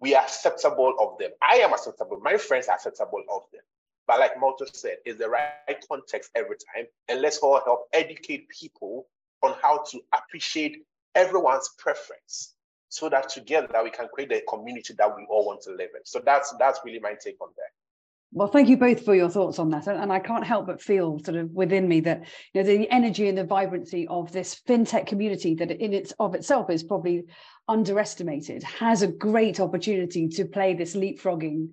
we 0.00 0.14
are 0.14 0.24
acceptable 0.24 0.94
of 0.98 1.18
them. 1.18 1.30
I 1.40 1.56
am 1.56 1.72
acceptable. 1.72 2.20
My 2.20 2.36
friends 2.36 2.68
are 2.68 2.74
acceptable 2.74 3.22
of 3.30 3.42
them. 3.52 3.62
But 4.06 4.20
like 4.20 4.34
Mawutor 4.36 4.74
said, 4.74 4.96
is 5.06 5.18
the 5.18 5.28
right 5.28 5.84
context 5.88 6.30
every 6.34 6.56
time. 6.56 6.86
And 7.08 7.22
let's 7.22 7.38
all 7.38 7.60
help 7.64 7.88
educate 7.92 8.48
people 8.48 9.06
on 9.42 9.54
how 9.62 9.82
to 9.90 10.00
appreciate 10.12 10.84
everyone's 11.14 11.70
preference 11.78 12.54
so 12.88 13.08
that 13.08 13.28
together 13.28 13.68
we 13.82 13.90
can 13.90 14.08
create 14.12 14.32
a 14.32 14.42
community 14.48 14.94
that 14.98 15.16
we 15.16 15.26
all 15.28 15.46
want 15.46 15.62
to 15.62 15.70
live 15.70 15.90
in. 15.94 16.04
So 16.04 16.20
that's 16.24 16.54
that's 16.58 16.80
really 16.84 17.00
my 17.00 17.14
take 17.20 17.36
on 17.40 17.48
that. 17.56 17.70
Well, 18.36 18.48
thank 18.48 18.68
you 18.68 18.76
both 18.76 19.04
for 19.04 19.14
your 19.14 19.30
thoughts 19.30 19.60
on 19.60 19.70
that. 19.70 19.86
And 19.86 20.12
I 20.12 20.18
can't 20.18 20.44
help 20.44 20.66
but 20.66 20.82
feel 20.82 21.20
sort 21.22 21.36
of 21.36 21.52
within 21.52 21.86
me 21.86 22.00
that 22.00 22.24
you 22.52 22.62
know 22.62 22.66
the 22.66 22.90
energy 22.90 23.28
and 23.28 23.38
the 23.38 23.44
vibrancy 23.44 24.08
of 24.08 24.32
this 24.32 24.60
fintech 24.66 25.06
community 25.06 25.54
that 25.54 25.70
in 25.70 25.92
its 25.92 26.12
of 26.18 26.34
itself 26.34 26.68
is 26.68 26.82
probably 26.82 27.24
underestimated 27.68 28.62
has 28.64 29.02
a 29.02 29.06
great 29.06 29.60
opportunity 29.60 30.28
to 30.28 30.44
play 30.44 30.74
this 30.74 30.96
leapfrogging 30.96 31.68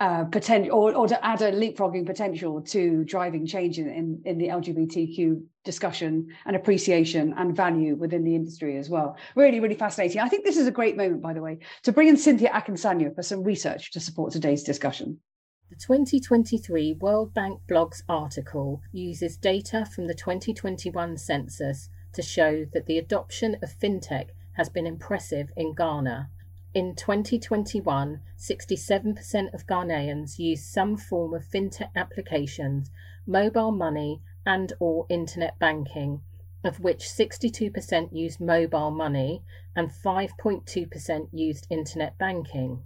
uh, 0.00 0.24
potential 0.24 0.74
or, 0.74 0.94
or 0.94 1.08
to 1.08 1.24
add 1.24 1.40
a 1.42 1.50
leapfrogging 1.52 2.04
potential 2.04 2.60
to 2.60 3.04
driving 3.04 3.46
change 3.46 3.78
in, 3.78 3.88
in, 3.88 4.20
in, 4.24 4.38
the 4.38 4.48
LGBTQ 4.48 5.42
discussion 5.64 6.28
and 6.44 6.54
appreciation 6.54 7.34
and 7.38 7.56
value 7.56 7.94
within 7.94 8.22
the 8.24 8.34
industry 8.34 8.76
as 8.76 8.90
well. 8.90 9.16
Really, 9.34 9.60
really 9.60 9.74
fascinating. 9.74 10.20
I 10.20 10.28
think 10.28 10.44
this 10.44 10.56
is 10.56 10.66
a 10.66 10.70
great 10.70 10.96
moment, 10.96 11.22
by 11.22 11.32
the 11.32 11.40
way, 11.40 11.60
to 11.84 11.92
bring 11.92 12.08
in 12.08 12.16
Cynthia 12.16 12.50
Akinsanya 12.50 13.14
for 13.14 13.22
some 13.22 13.42
research 13.42 13.90
to 13.92 14.00
support 14.00 14.32
today's 14.32 14.62
discussion. 14.62 15.18
The 15.70 15.76
2023 15.76 16.98
World 17.00 17.34
Bank 17.34 17.60
Blogs 17.68 18.02
article 18.08 18.82
uses 18.92 19.36
data 19.36 19.84
from 19.84 20.06
the 20.06 20.14
2021 20.14 21.16
census 21.16 21.88
to 22.12 22.22
show 22.22 22.66
that 22.72 22.86
the 22.86 22.98
adoption 22.98 23.56
of 23.62 23.70
fintech 23.70 24.28
has 24.52 24.68
been 24.68 24.86
impressive 24.86 25.48
in 25.56 25.74
Ghana 25.74 26.30
in 26.74 26.94
2021, 26.94 28.20
67% 28.38 29.54
of 29.54 29.66
Ghanaians 29.66 30.38
used 30.38 30.64
some 30.64 30.96
form 30.96 31.34
of 31.34 31.44
fintech 31.44 31.90
applications, 31.94 32.90
mobile 33.26 33.72
money, 33.72 34.20
and 34.44 34.72
or 34.78 35.06
internet 35.08 35.58
banking, 35.58 36.22
of 36.62 36.80
which 36.80 37.04
62% 37.04 38.12
used 38.12 38.40
mobile 38.40 38.90
money 38.90 39.42
and 39.74 39.90
5.2% 39.90 41.28
used 41.32 41.66
internet 41.70 42.16
banking. 42.18 42.82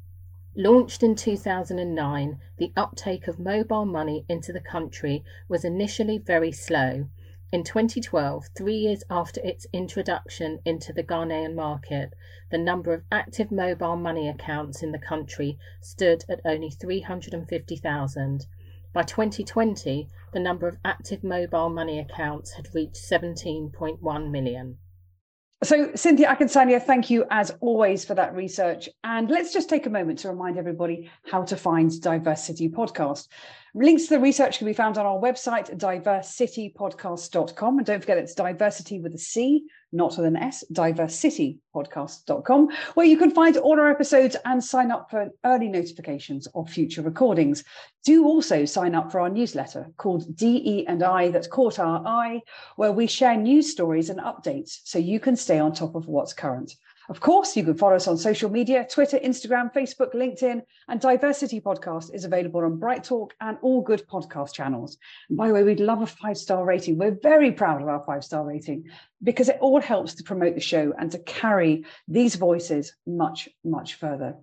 Launched 0.57 1.03
in 1.03 1.15
2009, 1.15 2.41
the 2.59 2.73
uptake 2.77 3.29
of 3.29 3.39
mobile 3.39 3.87
money 3.87 4.25
into 4.29 4.53
the 4.53 4.61
country 4.61 5.25
was 5.49 5.65
initially 5.65 6.19
very 6.19 6.51
slow. 6.51 7.09
In 7.53 7.65
2012, 7.65 8.51
three 8.55 8.77
years 8.77 9.03
after 9.11 9.41
its 9.41 9.67
introduction 9.73 10.61
into 10.65 10.93
the 10.93 11.03
Ghanaian 11.03 11.57
market, 11.57 12.15
the 12.49 12.59
number 12.59 12.95
of 12.95 13.03
active 13.11 13.51
mobile 13.51 13.97
money 13.97 14.29
accounts 14.29 14.85
in 14.85 14.93
the 14.93 15.01
country 15.01 15.59
stood 15.81 16.25
at 16.29 16.41
only 16.45 16.71
350,000. 16.71 18.47
By 18.93 19.03
2020, 19.03 20.09
the 20.33 20.39
number 20.39 20.69
of 20.69 20.79
active 20.85 21.25
mobile 21.25 21.71
money 21.71 21.99
accounts 21.99 22.53
had 22.53 22.73
reached 22.73 22.95
17.1 22.95 24.31
million. 24.31 24.79
So, 25.63 25.91
Cynthia 25.95 26.35
Akinsanya, 26.35 26.83
thank 26.83 27.11
you 27.11 27.27
as 27.31 27.53
always 27.61 28.03
for 28.03 28.15
that 28.15 28.35
research. 28.35 28.89
And 29.05 29.29
let's 29.29 29.53
just 29.53 29.69
take 29.69 29.85
a 29.85 29.91
moment 29.91 30.21
to 30.21 30.31
remind 30.31 30.57
everybody 30.57 31.11
how 31.31 31.43
to 31.43 31.55
find 31.55 32.01
Diversity 32.01 32.71
Podcast. 32.71 33.29
Links 33.75 34.05
to 34.05 34.15
the 34.15 34.21
research 34.21 34.57
can 34.57 34.67
be 34.67 34.73
found 34.73 34.97
on 34.97 35.05
our 35.05 35.19
website, 35.19 35.77
diversitypodcast.com. 35.77 37.77
And 37.77 37.87
don't 37.87 38.01
forget, 38.01 38.17
it's 38.17 38.35
diversity 38.35 39.01
with 39.01 39.15
a 39.15 39.19
C, 39.19 39.67
not 39.93 40.17
with 40.17 40.27
an 40.27 40.37
S, 40.37 40.65
diversitypodcast.com, 40.73 42.69
where 42.95 43.07
you 43.07 43.17
can 43.17 43.31
find 43.31 43.57
all 43.57 43.79
our 43.79 43.91
episodes 43.91 44.37
and 44.45 44.63
sign 44.63 44.91
up 44.91 45.11
for 45.11 45.31
early 45.45 45.69
notifications 45.69 46.47
of 46.55 46.69
future 46.69 47.03
recordings. 47.03 47.65
Do 48.05 48.27
also 48.27 48.65
sign 48.65 48.95
up 48.95 49.11
for 49.11 49.21
our 49.21 49.29
newsletter 49.29 49.91
called 49.97 50.37
DE 50.37 50.87
and 50.87 51.03
I 51.03 51.29
that 51.31 51.51
caught 51.51 51.79
our 51.79 52.07
eye, 52.07 52.41
where 52.77 52.93
we 52.93 53.07
share 53.07 53.37
news 53.37 53.71
stories 53.71 54.11
and 54.11 54.21
updates 54.21 54.81
so 54.85 54.99
you 54.99 55.21
can 55.21 55.37
stay 55.37 55.59
on 55.59 55.73
top 55.73 55.95
of 55.95 56.07
what's 56.07 56.33
current. 56.33 56.73
Of 57.11 57.19
course, 57.19 57.57
you 57.57 57.65
can 57.65 57.75
follow 57.75 57.97
us 57.97 58.07
on 58.07 58.17
social 58.17 58.49
media 58.49 58.87
Twitter, 58.89 59.19
Instagram, 59.19 59.75
Facebook, 59.75 60.15
LinkedIn, 60.15 60.63
and 60.87 61.01
Diversity 61.01 61.61
Podcast 61.61 62.15
is 62.15 62.25
available 62.25 62.61
on 62.61 62.79
Bright 62.79 63.03
Talk 63.03 63.35
and 63.41 63.59
all 63.63 63.83
good 63.83 64.07
podcast 64.07 64.53
channels. 64.55 64.97
And 65.29 65.37
by 65.37 65.49
the 65.49 65.55
way, 65.55 65.65
we'd 65.65 65.81
love 65.81 66.03
a 66.03 66.07
five 66.07 66.39
star 66.39 66.65
rating. 66.65 66.99
We're 66.99 67.19
very 67.21 67.51
proud 67.51 67.83
of 67.83 67.89
our 67.89 68.05
five 68.05 68.23
star 68.23 68.45
rating 68.45 68.85
because 69.25 69.49
it 69.49 69.59
all 69.61 69.81
helps 69.81 70.15
to 70.15 70.23
promote 70.23 70.55
the 70.55 70.61
show 70.61 70.95
and 71.01 71.11
to 71.11 71.19
carry 71.19 71.85
these 72.07 72.37
voices 72.37 72.95
much, 73.05 73.49
much 73.65 73.95
further. 73.95 74.37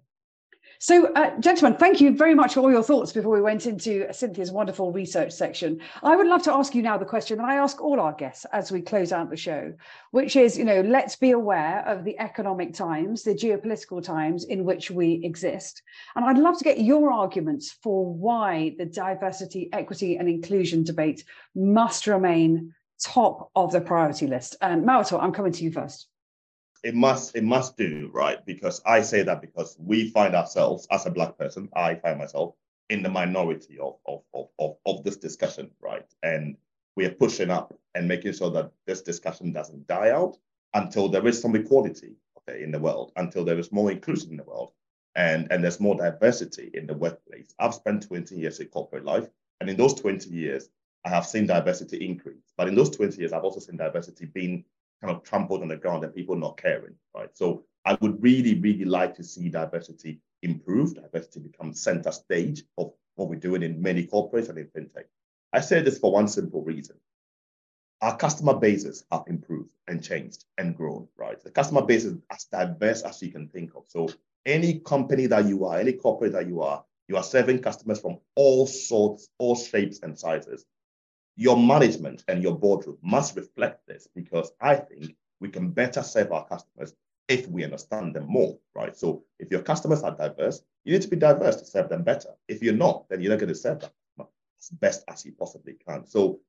So, 0.79 1.11
uh, 1.13 1.39
gentlemen, 1.39 1.79
thank 1.79 1.99
you 1.99 2.15
very 2.15 2.35
much 2.35 2.53
for 2.53 2.59
all 2.59 2.71
your 2.71 2.83
thoughts 2.83 3.11
before 3.11 3.33
we 3.33 3.41
went 3.41 3.65
into 3.65 4.05
Cynthia's 4.13 4.51
wonderful 4.51 4.91
research 4.91 5.31
section. 5.31 5.81
I 6.03 6.15
would 6.15 6.27
love 6.27 6.43
to 6.43 6.53
ask 6.53 6.75
you 6.75 6.83
now 6.83 6.99
the 6.99 7.05
question 7.05 7.39
that 7.39 7.47
I 7.49 7.55
ask 7.55 7.81
all 7.81 7.99
our 7.99 8.13
guests 8.13 8.45
as 8.51 8.71
we 8.71 8.81
close 8.81 9.11
out 9.11 9.31
the 9.31 9.37
show, 9.37 9.73
which 10.11 10.35
is, 10.35 10.55
you 10.55 10.65
know, 10.65 10.81
let's 10.81 11.15
be 11.15 11.31
aware 11.31 11.83
of 11.87 12.03
the 12.03 12.19
economic 12.19 12.75
times, 12.75 13.23
the 13.23 13.33
geopolitical 13.33 14.03
times 14.03 14.43
in 14.43 14.65
which 14.65 14.91
we 14.91 15.19
exist. 15.23 15.81
And 16.15 16.23
I'd 16.23 16.37
love 16.37 16.59
to 16.59 16.63
get 16.63 16.79
your 16.79 17.11
arguments 17.11 17.71
for 17.81 18.05
why 18.05 18.75
the 18.77 18.85
diversity, 18.85 19.69
equity, 19.73 20.17
and 20.17 20.29
inclusion 20.29 20.83
debate 20.83 21.23
must 21.55 22.05
remain 22.05 22.75
top 23.03 23.49
of 23.55 23.71
the 23.71 23.81
priority 23.81 24.27
list. 24.27 24.55
Um, 24.61 24.83
Mawutor, 24.83 25.21
I'm 25.21 25.31
coming 25.31 25.53
to 25.53 25.63
you 25.63 25.71
first 25.71 26.07
it 26.87 26.95
must 26.95 27.35
it 27.35 27.43
must 27.43 27.75
do 27.75 28.09
right 28.13 28.45
because 28.45 28.81
I 28.85 29.01
say 29.01 29.21
that 29.23 29.41
because 29.41 29.75
we 29.77 30.09
find 30.09 30.33
ourselves 30.33 30.87
as 30.89 31.05
a 31.05 31.11
black 31.11 31.37
person, 31.37 31.67
I 31.75 31.95
find 31.95 32.17
myself 32.17 32.55
in 32.89 33.03
the 33.03 33.09
minority 33.09 33.77
of 33.77 33.97
of 34.05 34.21
of 34.33 34.47
of, 34.57 34.77
of 34.85 35.03
this 35.03 35.17
discussion, 35.17 35.69
right? 35.81 36.09
And 36.23 36.55
we 36.95 37.03
are 37.05 37.19
pushing 37.23 37.49
up 37.49 37.77
and 37.93 38.07
making 38.07 38.31
sure 38.33 38.51
that 38.51 38.71
this 38.85 39.01
discussion 39.01 39.51
doesn't 39.51 39.85
die 39.87 40.11
out 40.11 40.37
until 40.73 41.09
there 41.09 41.27
is 41.27 41.41
some 41.41 41.57
equality 41.57 42.15
okay, 42.37 42.63
in 42.63 42.71
the 42.71 42.79
world, 42.79 43.11
until 43.17 43.43
there 43.43 43.59
is 43.59 43.73
more 43.73 43.91
inclusion 43.91 44.31
in 44.31 44.37
the 44.37 44.49
world, 44.51 44.71
and 45.13 45.51
and 45.51 45.61
there's 45.61 45.81
more 45.81 45.95
diversity 45.95 46.71
in 46.73 46.87
the 46.87 46.95
workplace. 46.95 47.53
I've 47.59 47.73
spent 47.73 48.07
20 48.07 48.33
years 48.33 48.61
in 48.61 48.67
corporate 48.67 49.03
life, 49.03 49.27
and 49.59 49.69
in 49.69 49.75
those 49.75 49.95
20 49.95 50.29
years, 50.29 50.69
I 51.03 51.09
have 51.09 51.25
seen 51.25 51.47
diversity 51.47 52.05
increase. 52.05 52.53
But 52.55 52.69
in 52.69 52.75
those 52.75 52.91
20 52.91 53.17
years, 53.19 53.33
I've 53.33 53.43
also 53.43 53.59
seen 53.59 53.75
diversity 53.75 54.25
being 54.25 54.63
kind 55.01 55.15
of 55.15 55.23
trampled 55.23 55.61
on 55.61 55.67
the 55.67 55.77
ground 55.77 56.03
and 56.03 56.13
people 56.13 56.35
not 56.35 56.57
caring, 56.57 56.95
right? 57.15 57.29
So 57.33 57.65
I 57.85 57.97
would 58.01 58.21
really, 58.21 58.59
really 58.59 58.85
like 58.85 59.15
to 59.15 59.23
see 59.23 59.49
diversity 59.49 60.19
improve, 60.43 60.95
diversity 60.95 61.39
become 61.39 61.73
center 61.73 62.11
stage 62.11 62.63
of 62.77 62.93
what 63.15 63.29
we're 63.29 63.39
doing 63.39 63.63
in 63.63 63.81
many 63.81 64.05
corporates 64.05 64.49
and 64.49 64.57
in 64.57 64.67
fintech. 64.67 65.05
I 65.53 65.61
say 65.61 65.81
this 65.81 65.97
for 65.97 66.11
one 66.11 66.27
simple 66.27 66.63
reason. 66.63 66.97
Our 68.01 68.15
customer 68.15 68.53
bases 68.53 69.05
have 69.11 69.23
improved 69.27 69.69
and 69.87 70.03
changed 70.03 70.45
and 70.57 70.75
grown, 70.75 71.07
right? 71.17 71.41
The 71.43 71.49
customer 71.49 71.81
base 71.81 72.05
is 72.05 72.17
as 72.31 72.45
diverse 72.45 73.01
as 73.01 73.21
you 73.21 73.31
can 73.31 73.47
think 73.47 73.71
of. 73.75 73.85
So 73.87 74.09
any 74.45 74.79
company 74.79 75.25
that 75.27 75.45
you 75.45 75.65
are, 75.65 75.79
any 75.79 75.93
corporate 75.93 76.33
that 76.33 76.47
you 76.47 76.61
are, 76.61 76.83
you 77.07 77.17
are 77.17 77.23
serving 77.23 77.59
customers 77.59 77.99
from 77.99 78.19
all 78.35 78.67
sorts, 78.67 79.29
all 79.39 79.55
shapes 79.55 79.99
and 80.03 80.17
sizes 80.17 80.65
your 81.37 81.55
management 81.55 82.23
and 82.27 82.41
your 82.41 82.57
boardroom 82.57 82.97
must 83.01 83.35
reflect 83.35 83.87
this 83.87 84.09
because 84.13 84.51
I 84.59 84.75
think 84.75 85.15
we 85.39 85.49
can 85.49 85.69
better 85.69 86.01
serve 86.01 86.31
our 86.31 86.45
customers 86.47 86.95
if 87.27 87.47
we 87.47 87.63
understand 87.63 88.15
them 88.15 88.25
more, 88.27 88.57
right? 88.73 88.97
So 88.97 89.23
if 89.39 89.51
your 89.51 89.61
customers 89.61 90.01
are 90.01 90.15
diverse, 90.15 90.63
you 90.83 90.93
need 90.93 91.03
to 91.03 91.07
be 91.07 91.15
diverse 91.15 91.57
to 91.57 91.65
serve 91.65 91.89
them 91.89 92.03
better. 92.03 92.29
If 92.47 92.63
you're 92.63 92.73
not, 92.73 93.07
then 93.07 93.21
you're 93.21 93.29
not 93.29 93.39
going 93.39 93.49
to 93.49 93.55
serve 93.55 93.81
them 93.81 93.91
as 94.19 94.69
best 94.79 95.03
as 95.07 95.25
you 95.25 95.31
possibly 95.33 95.75
can. 95.87 96.07
So 96.07 96.39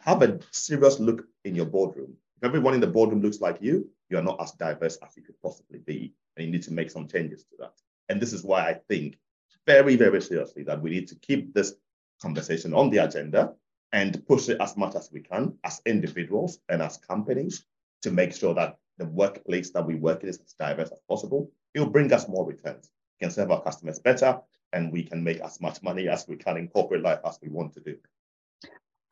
have 0.00 0.22
a 0.22 0.40
serious 0.52 0.98
look 0.98 1.26
in 1.44 1.54
your 1.54 1.66
boardroom. 1.66 2.14
If 2.38 2.44
everyone 2.44 2.72
in 2.72 2.80
the 2.80 2.86
boardroom 2.86 3.20
looks 3.20 3.42
like 3.42 3.58
you, 3.60 3.90
you 4.08 4.16
are 4.16 4.22
not 4.22 4.40
as 4.40 4.52
diverse 4.52 4.96
as 5.06 5.16
you 5.16 5.22
could 5.22 5.40
possibly 5.42 5.80
be, 5.80 6.14
and 6.36 6.46
you 6.46 6.50
need 6.50 6.62
to 6.62 6.72
make 6.72 6.90
some 6.90 7.06
changes 7.06 7.44
to 7.44 7.56
that. 7.58 7.74
And 8.08 8.20
this 8.20 8.32
is 8.32 8.42
why 8.42 8.68
I 8.68 8.74
think 8.88 9.18
very, 9.66 9.96
very 9.96 10.22
seriously 10.22 10.62
that 10.62 10.80
we 10.80 10.90
need 10.90 11.08
to 11.08 11.14
keep 11.16 11.52
this 11.52 11.74
conversation 12.22 12.72
on 12.72 12.88
the 12.88 12.98
agenda 12.98 13.54
and 13.92 14.24
push 14.26 14.48
it 14.48 14.60
as 14.60 14.76
much 14.76 14.94
as 14.94 15.10
we 15.12 15.20
can 15.20 15.54
as 15.64 15.80
individuals 15.86 16.58
and 16.68 16.80
as 16.80 16.96
companies 16.96 17.64
to 18.02 18.10
make 18.10 18.32
sure 18.32 18.54
that 18.54 18.78
the 18.98 19.06
workplace 19.06 19.70
that 19.70 19.86
we 19.86 19.94
work 19.94 20.22
in 20.22 20.28
is 20.28 20.38
as 20.38 20.54
diverse 20.58 20.90
as 20.90 21.00
possible. 21.08 21.50
It 21.74 21.80
will 21.80 21.90
bring 21.90 22.12
us 22.12 22.28
more 22.28 22.46
returns. 22.46 22.90
We 23.20 23.26
can 23.26 23.32
serve 23.32 23.50
our 23.50 23.62
customers 23.62 23.98
better 23.98 24.40
and 24.72 24.92
we 24.92 25.02
can 25.02 25.24
make 25.24 25.40
as 25.40 25.60
much 25.60 25.82
money 25.82 26.08
as 26.08 26.28
we 26.28 26.36
can 26.36 26.56
in 26.56 26.68
corporate 26.68 27.02
life 27.02 27.20
as 27.24 27.38
we 27.42 27.48
want 27.48 27.74
to 27.74 27.80
do. 27.80 27.96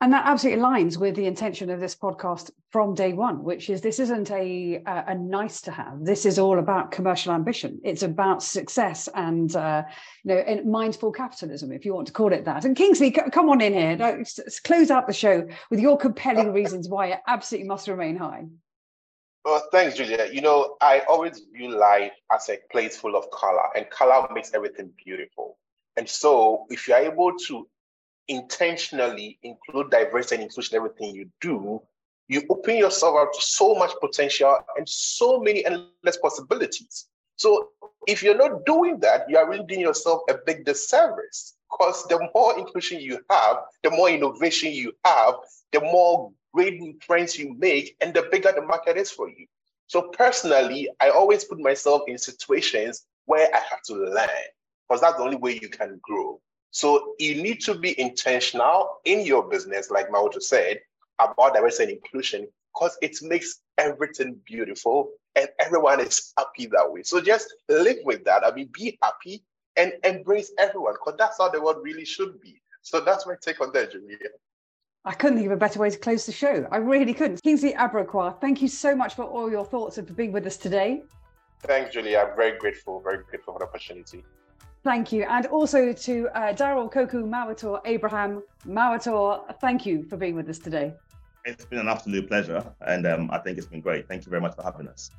And 0.01 0.13
that 0.13 0.25
absolutely 0.25 0.63
aligns 0.63 0.97
with 0.97 1.15
the 1.15 1.25
intention 1.25 1.69
of 1.69 1.81
this 1.81 1.93
podcast 1.93 2.51
from 2.69 2.93
day 2.93 3.11
one, 3.11 3.43
which 3.43 3.69
is 3.69 3.81
this 3.81 3.99
isn't 3.99 4.31
a, 4.31 4.81
a, 4.85 5.13
nice 5.15 5.59
to 5.61 5.71
have. 5.71 6.05
This 6.05 6.25
is 6.25 6.39
all 6.39 6.57
about 6.57 6.91
commercial 6.91 7.33
ambition. 7.33 7.81
It's 7.83 8.01
about 8.01 8.41
success 8.41 9.09
and 9.13 9.53
uh, 9.57 9.83
you 10.23 10.35
know 10.35 10.61
mindful 10.63 11.11
capitalism, 11.11 11.73
if 11.73 11.83
you 11.83 11.93
want 11.93 12.07
to 12.07 12.13
call 12.13 12.31
it 12.31 12.45
that. 12.45 12.63
And 12.63 12.77
Kingsley, 12.77 13.11
come 13.11 13.49
on 13.49 13.59
in 13.59 13.73
here. 13.73 13.97
Let's 13.99 14.61
close 14.61 14.89
out 14.89 15.05
the 15.05 15.13
show 15.13 15.45
with 15.69 15.81
your 15.81 15.97
compelling 15.97 16.53
reasons 16.53 16.87
why 16.87 17.07
it 17.07 17.19
absolutely 17.27 17.67
must 17.67 17.89
remain 17.89 18.15
high. 18.15 18.45
Well, 19.43 19.67
thanks, 19.73 19.97
Julia. 19.97 20.29
You 20.31 20.41
know, 20.41 20.77
I 20.79 20.99
always 21.09 21.41
view 21.53 21.77
life 21.77 22.13
as 22.31 22.47
a 22.49 22.57
place 22.71 22.95
full 22.95 23.17
of 23.17 23.29
color, 23.31 23.63
and 23.75 23.89
color 23.89 24.29
makes 24.33 24.53
everything 24.53 24.91
beautiful. 25.03 25.57
And 25.97 26.07
so, 26.07 26.67
if 26.69 26.87
you're 26.87 26.97
able 26.97 27.33
to 27.47 27.67
intentionally 28.29 29.37
include 29.43 29.91
diversity 29.91 30.35
and 30.35 30.43
inclusion 30.43 30.75
in 30.75 30.83
everything 30.83 31.15
you 31.15 31.29
do, 31.41 31.81
you 32.27 32.43
open 32.49 32.77
yourself 32.77 33.17
up 33.17 33.33
to 33.33 33.41
so 33.41 33.75
much 33.75 33.91
potential 33.99 34.57
and 34.77 34.87
so 34.87 35.39
many 35.39 35.65
endless 35.65 36.17
possibilities. 36.21 37.07
So 37.35 37.69
if 38.07 38.21
you're 38.21 38.37
not 38.37 38.65
doing 38.65 38.99
that, 38.99 39.29
you 39.29 39.37
are 39.37 39.49
really 39.49 39.65
doing 39.65 39.81
yourself 39.81 40.21
a 40.29 40.35
big 40.45 40.63
disservice 40.65 41.55
because 41.69 42.05
the 42.07 42.29
more 42.35 42.57
inclusion 42.57 42.99
you 42.99 43.19
have, 43.29 43.57
the 43.83 43.89
more 43.89 44.09
innovation 44.09 44.71
you 44.71 44.93
have, 45.05 45.35
the 45.71 45.81
more 45.81 46.31
great 46.53 47.03
friends 47.03 47.37
you 47.37 47.55
make, 47.57 47.95
and 48.01 48.13
the 48.13 48.27
bigger 48.31 48.51
the 48.51 48.61
market 48.61 48.97
is 48.97 49.11
for 49.11 49.29
you. 49.29 49.45
So 49.87 50.09
personally, 50.09 50.89
I 50.99 51.09
always 51.09 51.45
put 51.45 51.59
myself 51.59 52.03
in 52.07 52.17
situations 52.17 53.05
where 53.25 53.49
I 53.53 53.59
have 53.69 53.81
to 53.83 53.95
learn 53.95 54.29
because 54.87 55.01
that's 55.01 55.17
the 55.17 55.23
only 55.23 55.37
way 55.37 55.59
you 55.61 55.69
can 55.69 55.99
grow. 56.03 56.39
So 56.71 57.15
you 57.19 57.41
need 57.41 57.61
to 57.61 57.75
be 57.75 57.99
intentional 57.99 58.99
in 59.05 59.25
your 59.25 59.47
business, 59.47 59.89
like 59.89 60.09
Mawutor 60.09 60.41
said, 60.41 60.79
about 61.19 61.53
diversity 61.53 61.93
and 61.93 62.01
inclusion, 62.01 62.47
because 62.73 62.97
it 63.01 63.17
makes 63.21 63.61
everything 63.77 64.39
beautiful 64.45 65.11
and 65.35 65.49
everyone 65.59 65.99
is 65.99 66.33
happy 66.37 66.67
that 66.67 66.91
way. 66.91 67.03
So 67.03 67.21
just 67.21 67.53
live 67.69 67.97
with 68.03 68.23
that. 68.25 68.45
I 68.45 68.53
mean, 68.53 68.69
be 68.73 68.97
happy 69.01 69.43
and 69.77 69.93
embrace 70.03 70.51
everyone, 70.59 70.93
because 70.93 71.15
that's 71.17 71.37
how 71.37 71.49
the 71.49 71.61
world 71.61 71.77
really 71.81 72.05
should 72.05 72.39
be. 72.41 72.61
So 72.81 72.99
that's 72.99 73.25
my 73.25 73.35
take 73.41 73.61
on 73.61 73.71
that, 73.73 73.91
Julia. 73.91 74.17
I 75.05 75.13
couldn't 75.13 75.37
think 75.37 75.47
of 75.47 75.53
a 75.53 75.57
better 75.57 75.79
way 75.79 75.89
to 75.89 75.97
close 75.97 76.25
the 76.25 76.31
show. 76.31 76.67
I 76.71 76.77
really 76.77 77.13
couldn't. 77.13 77.41
Kingsley 77.41 77.73
Abrokwah, 77.73 78.39
thank 78.41 78.61
you 78.61 78.67
so 78.67 78.95
much 78.95 79.15
for 79.15 79.23
all 79.23 79.49
your 79.49 79.65
thoughts 79.65 79.97
and 79.97 80.07
for 80.07 80.13
being 80.13 80.31
with 80.31 80.45
us 80.45 80.57
today. 80.57 81.03
Thanks, 81.61 81.93
Julia. 81.93 82.27
I'm 82.29 82.35
very 82.35 82.57
grateful, 82.57 83.01
very 83.01 83.23
grateful 83.23 83.53
for 83.53 83.59
the 83.59 83.65
opportunity. 83.65 84.23
Thank 84.89 85.11
you. 85.11 85.21
And 85.29 85.45
also 85.45 85.93
to 85.93 86.29
uh, 86.29 86.51
Darryl 86.51 86.91
Koku 86.91 87.23
Mawutor 87.23 87.79
Abraham 87.85 88.41
Mawutor, 88.65 89.55
thank 89.61 89.85
you 89.85 90.01
for 90.01 90.17
being 90.17 90.35
with 90.35 90.49
us 90.49 90.57
today. 90.57 90.95
It's 91.45 91.63
been 91.63 91.77
an 91.77 91.87
absolute 91.87 92.27
pleasure. 92.27 92.65
And 92.81 93.05
um, 93.05 93.29
I 93.31 93.37
think 93.37 93.59
it's 93.59 93.67
been 93.67 93.81
great. 93.81 94.07
Thank 94.07 94.25
you 94.25 94.31
very 94.31 94.41
much 94.41 94.55
for 94.55 94.63
having 94.63 94.87
us. 94.87 95.11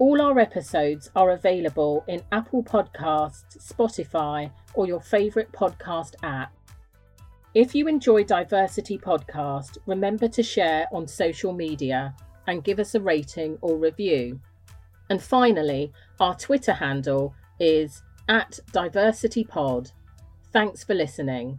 All 0.00 0.22
our 0.22 0.38
episodes 0.38 1.10
are 1.16 1.32
available 1.32 2.04
in 2.06 2.22
Apple 2.30 2.62
Podcasts, 2.62 3.58
Spotify, 3.58 4.48
or 4.74 4.86
your 4.86 5.00
favourite 5.00 5.50
podcast 5.50 6.14
app. 6.22 6.54
If 7.52 7.74
you 7.74 7.88
enjoy 7.88 8.22
DiverCity 8.22 9.02
Podcast, 9.02 9.78
remember 9.86 10.28
to 10.28 10.40
share 10.40 10.86
on 10.92 11.08
social 11.08 11.52
media 11.52 12.14
and 12.46 12.62
give 12.62 12.78
us 12.78 12.94
a 12.94 13.00
rating 13.00 13.58
or 13.60 13.76
review. 13.76 14.38
And 15.10 15.20
finally, 15.20 15.92
our 16.20 16.36
Twitter 16.36 16.74
handle 16.74 17.34
is 17.58 18.04
at 18.28 18.60
DiverCityPod. 18.70 19.90
Thanks 20.52 20.84
for 20.84 20.94
listening. 20.94 21.58